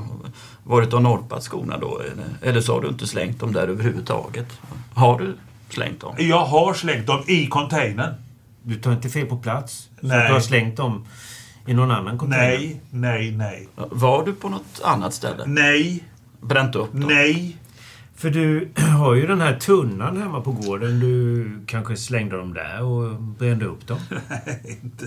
varit 0.66 0.94
och 0.94 1.02
norpat 1.02 1.44
skorna 1.44 1.78
då. 1.78 2.00
Eller, 2.00 2.26
eller 2.50 2.62
så 2.62 2.74
har 2.74 2.82
du 2.82 2.88
inte 2.88 3.08
slängt 3.08 3.40
dem 3.40 3.54
där 3.54 3.68
överhuvudtaget. 3.68 4.60
Har 4.94 5.20
du 5.20 5.36
slängt 5.70 6.02
dem? 6.02 6.16
Jag 6.18 6.46
har 6.46 6.74
slängt 6.74 7.08
dem 7.08 7.24
i 7.28 7.48
containern. 7.48 8.14
Du 8.64 8.76
tar 8.76 8.92
inte 8.92 9.10
fel 9.10 9.26
på 9.26 9.38
plats? 9.38 9.90
Nej. 10.00 10.28
du 10.28 10.34
har 10.34 10.40
slängt 10.40 10.78
dem 10.78 11.06
i 11.66 11.74
någon 11.74 11.92
annan 11.92 12.18
container? 12.18 12.48
Nej, 12.48 12.82
nej, 12.92 13.32
nej. 13.32 13.68
Var 13.76 14.26
du 14.26 14.34
på 14.34 14.50
något 14.50 14.82
annat 14.84 15.14
ställe? 15.14 15.44
Nej. 15.46 16.04
Bränt 16.42 16.76
upp 16.76 16.92
dem? 16.92 17.02
Nej. 17.08 17.58
För 18.16 18.30
du 18.30 18.70
har 18.98 19.16
ju 19.16 19.28
den 19.28 19.42
här 19.42 19.60
tunnan 19.60 20.22
hemma 20.22 20.42
på 20.42 20.52
gården. 20.52 21.00
Du 21.00 21.50
kanske 21.66 21.98
slängde 21.98 22.38
dem 22.38 22.54
där 22.54 22.84
och 22.84 23.22
brände 23.22 23.66
upp 23.66 23.88
dem? 23.88 24.00
Nej, 24.30 24.80
inte. 24.84 25.06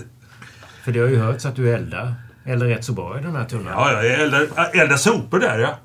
För 0.83 0.91
det 0.91 0.99
har 0.99 1.07
ju 1.07 1.17
hörts 1.17 1.45
att 1.45 1.55
du 1.55 1.73
eldar. 1.73 2.13
Eldar 2.49 2.67
rätt 2.67 2.85
så 2.85 2.93
bra 2.93 3.19
i 3.19 3.23
den 3.23 3.35
här 3.35 3.45
tunnan. 3.45 3.73
Ja, 3.73 3.91
jag 3.91 4.21
eldar, 4.21 4.47
eldar 4.73 4.97
sopor 4.97 5.39
där 5.39 5.59
ja. 5.59 5.77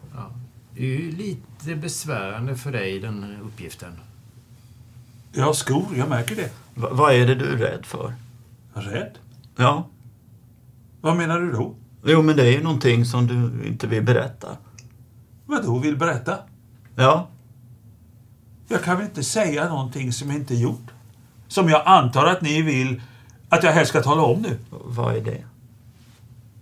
Det 0.75 0.83
är 0.83 0.87
ju 0.87 1.13
lite 1.13 1.75
besvärande 1.77 2.57
för 2.57 2.73
dig, 2.73 3.01
den 3.01 3.37
uppgiften. 3.45 3.93
Jag 5.33 5.45
har 5.45 5.53
skor, 5.53 5.87
jag 5.97 6.09
märker 6.09 6.37
det. 6.37 6.51
Va, 6.75 6.89
vad 6.93 7.13
är 7.15 7.27
det 7.27 7.35
du 7.35 7.53
är 7.53 7.57
rädd 7.57 7.87
för? 7.87 8.15
Rädd? 8.75 9.19
Ja. 9.57 9.89
Vad 11.01 11.17
menar 11.17 11.41
du 11.41 11.53
då? 11.53 11.75
Jo, 12.05 12.23
men 12.23 12.37
det 12.37 12.43
är 12.43 12.53
ju 12.53 12.63
någonting 12.63 13.05
som 13.05 13.27
du 13.27 13.67
inte 13.69 13.87
vill 13.87 14.03
berätta. 14.03 14.49
Vad 15.47 15.65
då 15.65 15.79
vill 15.79 15.97
berätta? 15.97 16.39
Ja. 16.97 17.29
Jag 18.69 18.83
kan 18.83 18.97
väl 18.97 19.07
inte 19.07 19.23
säga 19.23 19.69
någonting 19.69 20.13
som 20.13 20.29
jag 20.29 20.39
inte 20.39 20.55
gjort? 20.55 20.91
Som 21.49 21.69
jag 21.69 21.83
antar 21.87 22.27
att 22.27 22.41
ni 22.41 22.63
vill 22.63 23.03
att 23.49 23.63
jag 23.63 23.73
helst 23.73 23.89
ska 23.89 24.03
tala 24.03 24.23
om 24.23 24.43
nu. 24.43 24.59
Vad 24.71 25.17
är 25.17 25.21
det? 25.21 25.45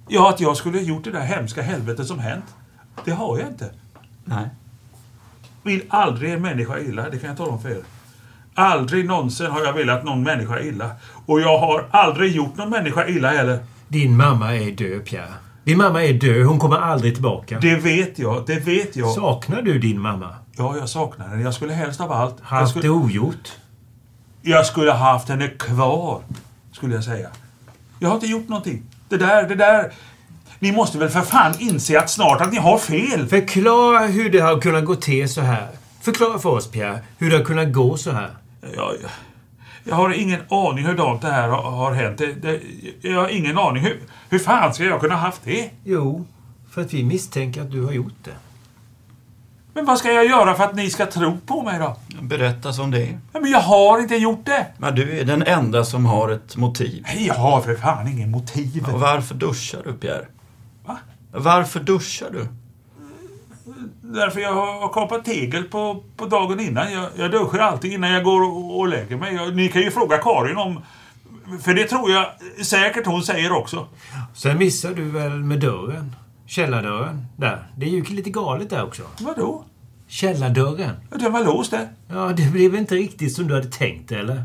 Ja, 0.08 0.30
att 0.30 0.40
jag 0.40 0.56
skulle 0.56 0.78
ha 0.78 0.84
gjort 0.84 1.04
det 1.04 1.10
där 1.10 1.20
hemska 1.20 1.62
helvetet 1.62 2.06
som 2.06 2.18
hänt. 2.18 2.44
Det 3.04 3.10
har 3.10 3.38
jag 3.38 3.48
inte. 3.48 3.70
Nej. 4.24 4.48
Vill 5.62 5.82
aldrig 5.88 6.32
en 6.32 6.42
människa 6.42 6.78
illa, 6.78 7.10
det 7.10 7.18
kan 7.18 7.28
jag 7.28 7.36
tala 7.38 7.52
om 7.52 7.62
för 7.62 7.68
er. 7.70 7.82
Aldrig 8.54 9.06
någonsin 9.06 9.46
har 9.50 9.60
jag 9.64 9.72
velat 9.72 10.04
någon 10.04 10.22
människa 10.22 10.60
illa. 10.60 10.90
Och 11.26 11.40
jag 11.40 11.58
har 11.58 11.86
aldrig 11.90 12.32
gjort 12.36 12.56
någon 12.56 12.70
människa 12.70 13.06
illa 13.08 13.30
heller. 13.30 13.58
Din 13.88 14.16
mamma 14.16 14.56
är 14.56 14.70
död, 14.70 15.04
Pierre. 15.04 15.32
Din 15.64 15.78
mamma 15.78 16.04
är 16.04 16.12
död. 16.12 16.46
Hon 16.46 16.58
kommer 16.58 16.76
aldrig 16.76 17.14
tillbaka. 17.14 17.58
Det 17.60 17.76
vet 17.76 18.18
jag, 18.18 18.46
det 18.46 18.58
vet 18.58 18.96
jag. 18.96 19.08
Saknar 19.14 19.62
du 19.62 19.78
din 19.78 20.00
mamma? 20.00 20.34
Ja, 20.56 20.76
jag 20.76 20.88
saknar 20.88 21.28
henne. 21.28 21.42
Jag 21.42 21.54
skulle 21.54 21.72
helst 21.72 22.00
av 22.00 22.12
allt... 22.12 22.34
jag 22.38 22.46
Haft 22.46 22.70
skulle, 22.70 22.84
det 22.86 22.90
ogjort? 22.90 23.52
jag 24.42 24.66
skulle 24.66 24.90
ha 24.90 25.12
haft 25.12 25.28
henne 25.28 25.48
kvar, 25.48 26.20
skulle 26.72 26.94
jag 26.94 27.04
säga. 27.04 27.28
Jag 27.98 28.08
har 28.08 28.14
inte 28.14 28.26
gjort 28.26 28.48
någonting. 28.48 28.82
Det 29.12 29.18
där, 29.18 29.48
det 29.48 29.54
där... 29.54 29.92
Ni 30.58 30.72
måste 30.72 30.98
väl 30.98 31.08
för 31.08 31.20
fan 31.20 31.54
inse 31.58 31.98
att 31.98 32.10
snart 32.10 32.40
att 32.40 32.52
ni 32.52 32.58
har 32.58 32.78
fel. 32.78 33.28
Förklara 33.28 33.98
hur 33.98 34.30
det 34.30 34.40
har 34.40 34.60
kunnat 34.60 34.84
gå 34.84 34.94
till 34.94 35.28
så 35.28 35.40
här. 35.40 35.68
Förklara 36.00 36.38
för 36.38 36.48
oss, 36.48 36.70
Pierre, 36.70 37.00
hur 37.18 37.30
det 37.30 37.36
har 37.36 37.44
kunnat 37.44 37.72
gå 37.72 37.96
så 37.96 38.10
här. 38.10 38.30
Jag, 38.76 38.94
jag, 39.84 39.94
har 39.94 40.12
ingen 40.12 40.40
aning 40.48 40.86
hur 40.86 40.94
det 41.20 41.28
här 41.28 41.48
har, 41.48 41.70
har 41.70 41.92
hänt. 41.92 42.18
Det, 42.18 42.32
det, 42.32 42.60
jag 43.00 43.20
har 43.20 43.28
ingen 43.28 43.58
aning. 43.58 43.82
Hur, 43.82 44.00
hur 44.28 44.38
fan 44.38 44.74
ska 44.74 44.84
jag 44.84 45.00
kunna 45.00 45.16
haft 45.16 45.40
det? 45.44 45.70
Jo, 45.84 46.26
för 46.70 46.80
att 46.80 46.94
vi 46.94 47.04
misstänker 47.04 47.60
att 47.60 47.70
du 47.70 47.84
har 47.84 47.92
gjort 47.92 48.24
det. 48.24 48.34
Men 49.74 49.84
vad 49.84 49.98
ska 49.98 50.12
jag 50.12 50.26
göra 50.26 50.54
för 50.54 50.64
att 50.64 50.74
ni 50.74 50.90
ska 50.90 51.06
tro 51.06 51.38
på 51.46 51.62
mig 51.62 51.78
då? 51.78 51.96
Berätta 52.20 52.72
som 52.72 52.90
det 52.90 53.02
är. 53.02 53.18
Men 53.32 53.50
jag 53.50 53.60
har 53.60 53.98
inte 53.98 54.16
gjort 54.16 54.46
det. 54.46 54.66
Men 54.78 54.94
du 54.94 55.18
är 55.20 55.24
den 55.24 55.42
enda 55.42 55.84
som 55.84 56.06
har 56.06 56.28
ett 56.28 56.56
motiv. 56.56 57.02
Nej, 57.06 57.26
Jag 57.26 57.34
har 57.34 57.60
för 57.60 57.74
fan 57.74 58.08
ingen 58.08 58.30
motiv. 58.30 58.86
Och 58.92 59.00
varför 59.00 59.34
duschar 59.34 59.82
du, 59.84 59.92
Pierre? 59.92 60.26
Va? 60.86 60.98
Varför 61.32 61.80
duschar 61.80 62.30
du? 62.30 62.46
Därför 64.00 64.40
jag 64.40 64.54
har 64.54 64.88
kapat 64.92 65.24
tegel 65.24 65.64
på, 65.64 66.04
på 66.16 66.26
dagen 66.26 66.60
innan. 66.60 66.92
Jag, 66.92 67.08
jag 67.16 67.30
duschar 67.30 67.58
alltid 67.58 67.92
innan 67.92 68.10
jag 68.12 68.24
går 68.24 68.42
och, 68.42 68.78
och 68.78 68.88
lägger 68.88 69.16
mig. 69.16 69.34
Jag, 69.34 69.56
ni 69.56 69.68
kan 69.68 69.82
ju 69.82 69.90
fråga 69.90 70.18
Karin 70.18 70.56
om... 70.56 70.80
För 71.62 71.74
det 71.74 71.84
tror 71.84 72.10
jag 72.10 72.26
säkert 72.66 73.06
hon 73.06 73.22
säger 73.22 73.52
också. 73.52 73.86
Sen 74.34 74.58
missar 74.58 74.90
du 74.94 75.10
väl 75.10 75.30
med 75.30 75.60
dörren? 75.60 76.16
Källardörren. 76.52 77.26
Där. 77.36 77.66
Det 77.76 77.86
är 77.86 77.90
ju 77.90 78.04
lite 78.04 78.30
galet 78.30 78.70
där 78.70 78.84
också. 78.84 79.02
Vadå? 79.20 79.64
Källardörren. 80.08 80.96
Ja, 81.10 81.16
Den 81.16 81.32
var 81.32 81.44
låst 81.44 81.70
där. 81.70 81.88
Ja, 82.08 82.32
det 82.36 82.50
blev 82.52 82.74
inte 82.74 82.94
riktigt 82.94 83.34
som 83.34 83.48
du 83.48 83.54
hade 83.54 83.66
tänkt, 83.68 84.12
eller? 84.12 84.44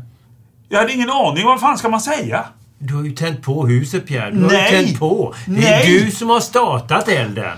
Jag 0.68 0.78
hade 0.78 0.92
ingen 0.92 1.10
aning. 1.10 1.44
Vad 1.44 1.60
fan 1.60 1.78
ska 1.78 1.88
man 1.88 2.00
säga? 2.00 2.44
Du 2.78 2.94
har 2.94 3.04
ju 3.04 3.12
tänt 3.12 3.42
på 3.42 3.66
huset, 3.66 4.06
Pierre. 4.06 4.30
Du 4.30 4.42
har 4.42 4.50
Nej! 4.52 4.80
ju 4.80 4.86
tänt 4.86 4.98
på. 4.98 5.34
Det 5.46 5.66
är 5.66 5.70
Nej! 5.86 6.00
du 6.04 6.10
som 6.10 6.30
har 6.30 6.40
startat 6.40 7.08
elden. 7.08 7.56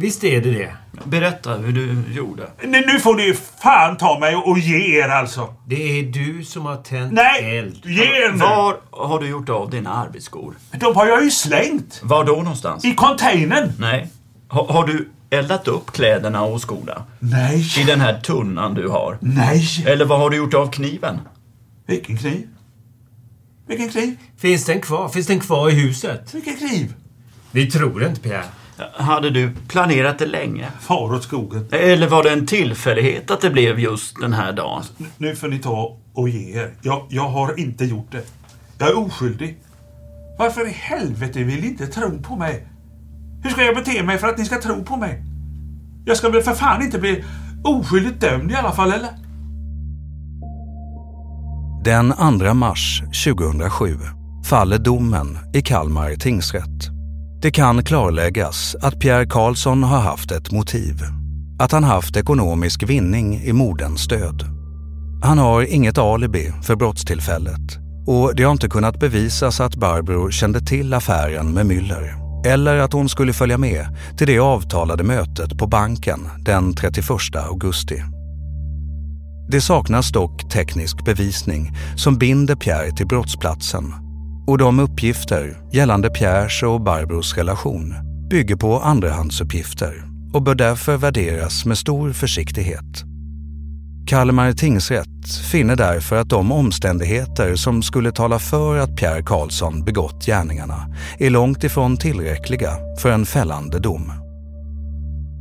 Visst 0.00 0.24
är 0.24 0.40
det 0.40 0.50
det? 0.50 0.72
Berätta 1.04 1.54
hur 1.54 1.72
du 1.72 2.12
gjorde. 2.14 2.50
Nu 2.64 2.84
nu 2.86 3.00
får 3.00 3.14
ni 3.16 3.34
fan 3.62 3.96
ta 3.96 4.18
mig 4.18 4.36
och 4.36 4.58
ge 4.58 5.00
er 5.00 5.08
alltså. 5.08 5.54
Det 5.66 5.98
är 5.98 6.02
du 6.02 6.44
som 6.44 6.66
har 6.66 6.76
tänt 6.76 7.12
Nej! 7.12 7.58
eld. 7.58 7.80
Ge 7.84 8.02
er 8.02 8.32
nu! 8.32 8.38
Var 8.38 8.76
har 8.90 9.20
du 9.20 9.28
gjort 9.28 9.48
av 9.48 9.70
dina 9.70 9.90
arbetsskor? 9.94 10.54
De 10.80 10.96
har 10.96 11.06
jag 11.06 11.24
ju 11.24 11.30
slängt. 11.30 12.00
Var 12.02 12.24
då 12.24 12.32
någonstans? 12.32 12.84
I 12.84 12.94
containern. 12.94 13.72
Nej. 13.78 14.10
Ha, 14.48 14.72
har 14.72 14.86
du 14.86 15.08
eldat 15.30 15.68
upp 15.68 15.92
kläderna 15.92 16.42
och 16.42 16.60
skorna? 16.68 17.04
Nej. 17.18 17.66
I 17.80 17.84
den 17.84 18.00
här 18.00 18.20
tunnan 18.20 18.74
du 18.74 18.88
har? 18.88 19.18
Nej. 19.20 19.64
Eller 19.86 20.04
vad 20.04 20.18
har 20.18 20.30
du 20.30 20.36
gjort 20.36 20.54
av 20.54 20.70
kniven? 20.70 21.18
Vilken 21.86 22.16
kniv? 22.16 22.48
Vilken 23.66 23.88
kniv? 23.88 24.16
Finns 24.38 24.64
den 24.64 24.80
kvar? 24.80 25.08
Finns 25.08 25.26
den 25.26 25.40
kvar 25.40 25.70
i 25.70 25.72
huset? 25.74 26.34
Vilken 26.34 26.56
kniv? 26.56 26.94
Vi 27.50 27.70
tror 27.70 28.04
inte, 28.04 28.20
Pierre. 28.20 28.44
Hade 28.92 29.30
du 29.30 29.52
planerat 29.68 30.18
det 30.18 30.26
länge? 30.26 30.68
Far 30.80 31.14
åt 31.14 31.22
skogen. 31.22 31.66
Eller 31.70 32.08
var 32.08 32.22
det 32.22 32.30
en 32.30 32.46
tillfällighet 32.46 33.30
att 33.30 33.40
det 33.40 33.50
blev 33.50 33.80
just 33.80 34.20
den 34.20 34.32
här 34.32 34.52
dagen? 34.52 34.82
Nu 35.18 35.36
får 35.36 35.48
ni 35.48 35.58
ta 35.58 35.96
och 36.14 36.28
ge 36.28 36.60
er. 36.60 36.74
Jag, 36.82 37.06
jag 37.08 37.28
har 37.28 37.60
inte 37.60 37.84
gjort 37.84 38.12
det. 38.12 38.22
Jag 38.78 38.88
är 38.88 38.98
oskyldig. 38.98 39.58
Varför 40.38 40.68
i 40.68 40.70
helvete 40.70 41.42
vill 41.42 41.60
ni 41.60 41.66
inte 41.66 41.86
tro 41.86 42.22
på 42.22 42.36
mig? 42.36 42.66
Hur 43.42 43.50
ska 43.50 43.64
jag 43.64 43.74
bete 43.74 44.02
mig 44.02 44.18
för 44.18 44.28
att 44.28 44.38
ni 44.38 44.44
ska 44.44 44.60
tro 44.60 44.84
på 44.84 44.96
mig? 44.96 45.22
Jag 46.04 46.16
ska 46.16 46.28
väl 46.28 46.42
för 46.42 46.54
fan 46.54 46.82
inte 46.82 46.98
bli 46.98 47.24
oskyldigt 47.64 48.20
dömd 48.20 48.50
i 48.50 48.54
alla 48.54 48.72
fall, 48.72 48.92
eller? 48.92 49.10
Den 51.84 52.12
2 52.40 52.54
mars 52.54 53.02
2007 53.24 53.96
faller 54.44 54.78
domen 54.78 55.38
i 55.54 55.62
Kalmar 55.62 56.14
tingsrätt. 56.14 56.99
Det 57.42 57.50
kan 57.50 57.84
klarläggas 57.84 58.76
att 58.82 59.00
Pierre 59.00 59.26
Karlsson 59.26 59.82
har 59.82 60.00
haft 60.00 60.30
ett 60.30 60.52
motiv. 60.52 61.02
Att 61.58 61.72
han 61.72 61.84
haft 61.84 62.16
ekonomisk 62.16 62.82
vinning 62.82 63.42
i 63.42 63.52
moderns 63.52 64.08
död. 64.08 64.44
Han 65.22 65.38
har 65.38 65.62
inget 65.62 65.98
alibi 65.98 66.52
för 66.62 66.76
brottstillfället 66.76 67.78
och 68.06 68.36
det 68.36 68.42
har 68.42 68.52
inte 68.52 68.68
kunnat 68.68 69.00
bevisas 69.00 69.60
att 69.60 69.76
Barbro 69.76 70.30
kände 70.30 70.60
till 70.60 70.94
affären 70.94 71.52
med 71.52 71.66
Müller 71.66 72.14
eller 72.46 72.76
att 72.76 72.92
hon 72.92 73.08
skulle 73.08 73.32
följa 73.32 73.58
med 73.58 73.86
till 74.18 74.26
det 74.26 74.38
avtalade 74.38 75.04
mötet 75.04 75.58
på 75.58 75.66
banken 75.66 76.28
den 76.38 76.74
31 76.74 77.06
augusti. 77.34 78.02
Det 79.50 79.60
saknas 79.60 80.12
dock 80.12 80.50
teknisk 80.52 81.04
bevisning 81.04 81.72
som 81.96 82.18
binder 82.18 82.56
Pierre 82.56 82.96
till 82.96 83.06
brottsplatsen 83.06 84.09
och 84.46 84.58
de 84.58 84.80
uppgifter 84.80 85.56
gällande 85.72 86.10
Pierres 86.10 86.62
och 86.62 86.80
Barbros 86.80 87.36
relation 87.36 87.94
bygger 88.30 88.56
på 88.56 88.80
andrahandsuppgifter 88.80 90.04
och 90.32 90.42
bör 90.42 90.54
därför 90.54 90.96
värderas 90.96 91.64
med 91.64 91.78
stor 91.78 92.12
försiktighet. 92.12 93.04
Kalmar 94.06 94.52
tingsrätt 94.52 95.28
finner 95.50 95.76
därför 95.76 96.16
att 96.16 96.28
de 96.28 96.52
omständigheter 96.52 97.56
som 97.56 97.82
skulle 97.82 98.12
tala 98.12 98.38
för 98.38 98.78
att 98.78 98.96
Pierre 98.96 99.22
Karlsson 99.22 99.84
begått 99.84 100.26
gärningarna 100.26 100.86
är 101.18 101.30
långt 101.30 101.64
ifrån 101.64 101.96
tillräckliga 101.96 102.76
för 102.98 103.10
en 103.10 103.26
fällande 103.26 103.78
dom. 103.78 104.12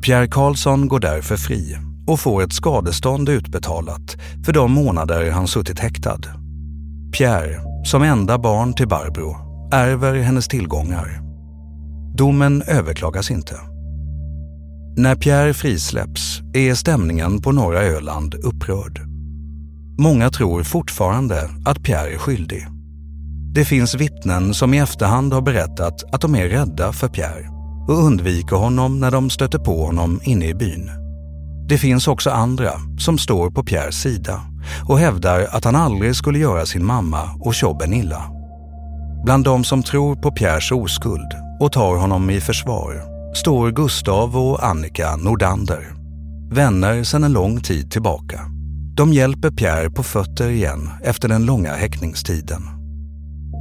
Pierre 0.05 0.27
Karlsson 0.27 0.87
går 0.87 0.99
därför 0.99 1.37
fri 1.37 1.77
och 2.07 2.19
får 2.19 2.43
ett 2.43 2.53
skadestånd 2.53 3.29
utbetalat 3.29 4.17
för 4.45 4.53
de 4.53 4.71
månader 4.71 5.31
han 5.31 5.47
suttit 5.47 5.79
häktad. 5.79 6.19
Pierre, 7.17 7.61
som 7.89 8.03
enda 8.03 8.37
barn 8.37 8.73
till 8.73 8.87
Barbro, 8.87 9.35
ärver 9.71 10.15
hennes 10.15 10.47
tillgångar. 10.47 11.21
Domen 12.15 12.61
överklagas 12.61 13.31
inte. 13.31 13.55
När 14.97 15.15
Pierre 15.15 15.53
frisläpps 15.53 16.41
är 16.53 16.73
stämningen 16.73 17.41
på 17.41 17.51
norra 17.51 17.81
Öland 17.81 18.35
upprörd. 18.35 19.01
Många 19.99 20.29
tror 20.29 20.63
fortfarande 20.63 21.49
att 21.65 21.83
Pierre 21.83 22.13
är 22.13 22.17
skyldig. 22.17 22.67
Det 23.53 23.65
finns 23.65 23.95
vittnen 23.95 24.53
som 24.53 24.73
i 24.73 24.79
efterhand 24.79 25.33
har 25.33 25.41
berättat 25.41 26.13
att 26.13 26.21
de 26.21 26.35
är 26.35 26.47
rädda 26.47 26.93
för 26.93 27.07
Pierre 27.07 27.49
och 27.87 28.03
undviker 28.05 28.55
honom 28.55 28.99
när 28.99 29.11
de 29.11 29.29
stöter 29.29 29.59
på 29.59 29.85
honom 29.85 30.19
inne 30.23 30.47
i 30.47 30.53
byn. 30.53 30.89
Det 31.69 31.77
finns 31.77 32.07
också 32.07 32.29
andra 32.29 32.71
som 32.99 33.17
står 33.17 33.51
på 33.51 33.63
Pierres 33.63 34.01
sida 34.01 34.41
och 34.87 34.99
hävdar 34.99 35.47
att 35.51 35.65
han 35.65 35.75
aldrig 35.75 36.15
skulle 36.15 36.39
göra 36.39 36.65
sin 36.65 36.85
mamma 36.85 37.21
och 37.39 37.53
Tjobben 37.53 37.93
illa. 37.93 38.23
Bland 39.23 39.43
de 39.43 39.63
som 39.63 39.83
tror 39.83 40.15
på 40.15 40.31
Pierres 40.31 40.71
oskuld 40.71 41.33
och 41.59 41.71
tar 41.71 41.95
honom 41.95 42.29
i 42.29 42.41
försvar 42.41 43.03
står 43.35 43.71
Gustav 43.71 44.37
och 44.37 44.63
Annika 44.63 45.15
Nordander. 45.15 45.87
Vänner 46.51 47.03
sedan 47.03 47.23
en 47.23 47.33
lång 47.33 47.61
tid 47.61 47.91
tillbaka. 47.91 48.39
De 48.95 49.13
hjälper 49.13 49.51
Pierre 49.51 49.89
på 49.89 50.03
fötter 50.03 50.49
igen 50.49 50.89
efter 51.03 51.27
den 51.27 51.45
långa 51.45 51.73
häktningstiden. 51.73 52.61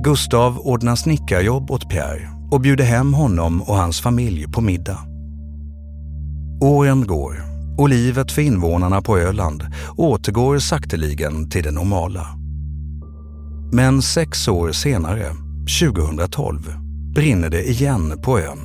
Gustav 0.05 0.59
ordnar 0.59 0.97
snickarjobb 0.97 1.71
åt 1.71 1.91
Pierre 1.91 2.31
och 2.51 2.61
bjuder 2.61 2.85
hem 2.85 3.15
honom 3.15 3.63
och 3.63 3.77
hans 3.77 4.01
familj 4.01 4.47
på 4.53 4.61
middag. 4.61 4.99
Åren 6.61 7.07
går 7.07 7.48
och 7.79 7.88
livet 7.88 8.33
för 8.33 8.43
invånarna 8.43 9.03
på 9.03 9.19
Öland 9.19 9.67
återgår 9.97 10.59
sakteligen 10.59 11.51
till 11.51 11.62
det 11.62 11.71
normala. 11.71 12.27
Men 13.73 14.03
sex 14.03 14.49
år 14.49 14.73
senare, 14.73 15.27
2012, 15.81 16.75
brinner 17.14 17.51
det 17.51 17.69
igen 17.69 18.23
på 18.23 18.38
ön. 18.38 18.59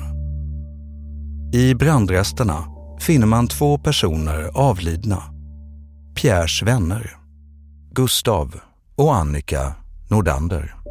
I 1.52 1.74
brandresterna 1.74 2.64
finner 3.00 3.26
man 3.26 3.48
två 3.48 3.78
personer 3.78 4.50
avlidna. 4.54 5.22
Pierres 6.14 6.62
vänner, 6.62 7.10
Gustav 7.94 8.54
och 8.96 9.16
Annika 9.16 9.74
Nordander. 10.10 10.83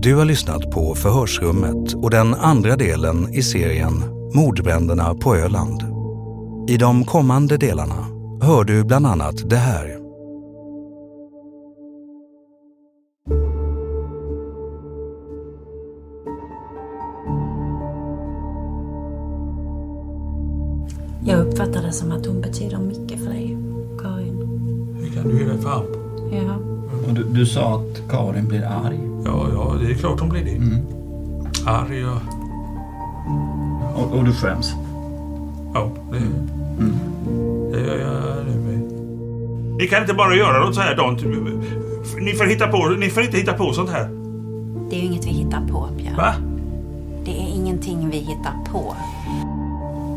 Du 0.00 0.14
har 0.14 0.24
lyssnat 0.24 0.70
på 0.70 0.94
Förhörsrummet 0.94 1.94
och 1.94 2.10
den 2.10 2.34
andra 2.34 2.76
delen 2.76 3.34
i 3.34 3.42
serien 3.42 3.92
Mordbränderna 4.34 5.14
på 5.14 5.36
Öland. 5.36 5.82
I 6.68 6.76
de 6.76 7.04
kommande 7.04 7.56
delarna 7.56 8.06
hör 8.42 8.64
du 8.64 8.84
bland 8.84 9.06
annat 9.06 9.50
det 9.50 9.56
här. 9.56 9.98
Jag 21.24 21.46
uppfattar 21.46 21.82
det 21.82 21.92
som 21.92 22.12
att 22.12 22.26
hon 22.26 22.40
betyder 22.40 22.78
mycket 22.78 23.24
för 23.24 23.30
dig, 23.30 23.56
Karin. 23.98 24.38
Det 25.02 25.10
kan 25.10 25.28
du 25.28 25.38
ge 25.38 25.44
dig 25.44 25.58
fan 25.58 25.86
på. 25.86 26.34
Ja. 26.36 26.77
Och 27.08 27.14
du, 27.14 27.22
du 27.24 27.46
sa 27.46 27.74
att 27.80 28.10
Karin 28.10 28.48
blir 28.48 28.62
arg. 28.64 28.98
Ja, 29.24 29.46
ja, 29.54 29.74
det 29.80 29.90
är 29.90 29.94
klart 29.94 30.20
hon 30.20 30.28
blir 30.28 30.44
det. 30.44 30.50
Mm. 30.56 30.78
Arg 31.66 32.04
och... 32.06 32.20
Och, 34.02 34.18
och 34.18 34.24
du 34.24 34.32
skäms? 34.32 34.72
Ja, 35.74 35.90
det, 36.12 36.16
Mm. 36.78 36.94
det 37.72 37.80
gör 37.80 37.98
jag 37.98 38.46
nu 38.46 38.60
med. 38.60 38.80
Ni 39.78 39.86
kan 39.86 40.02
inte 40.02 40.14
bara 40.14 40.34
göra 40.34 40.64
något 40.66 40.74
så 40.74 40.80
här 40.80 40.96
dant. 40.96 41.22
Ni 42.20 42.32
får, 42.32 42.44
hitta 42.44 42.66
på, 42.68 42.88
ni 42.98 43.08
får 43.10 43.22
inte 43.22 43.36
hitta 43.36 43.52
på 43.52 43.72
sånt 43.72 43.90
här. 43.90 44.08
Det 44.90 44.96
är 44.96 45.00
ju 45.00 45.06
inget 45.06 45.26
vi 45.26 45.30
hittar 45.30 45.66
på, 45.66 45.88
Pierre. 45.98 46.16
Va? 46.16 46.34
Det 47.24 47.30
är 47.30 47.54
ingenting 47.54 48.10
vi 48.10 48.18
hittar 48.18 48.52
på. 48.72 48.94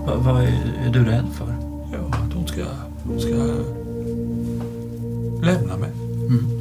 Va, 0.06 0.14
vad 0.18 0.42
är, 0.42 0.48
är 0.88 0.90
du 0.94 1.04
rädd 1.06 1.26
för? 1.34 1.56
Ja, 1.92 1.98
att 2.12 2.34
hon 2.34 2.48
ska, 2.48 2.62
hon 3.08 3.20
ska 3.20 3.36
lämna 5.46 5.78
mig. 5.78 5.90
Mm. 6.30 6.61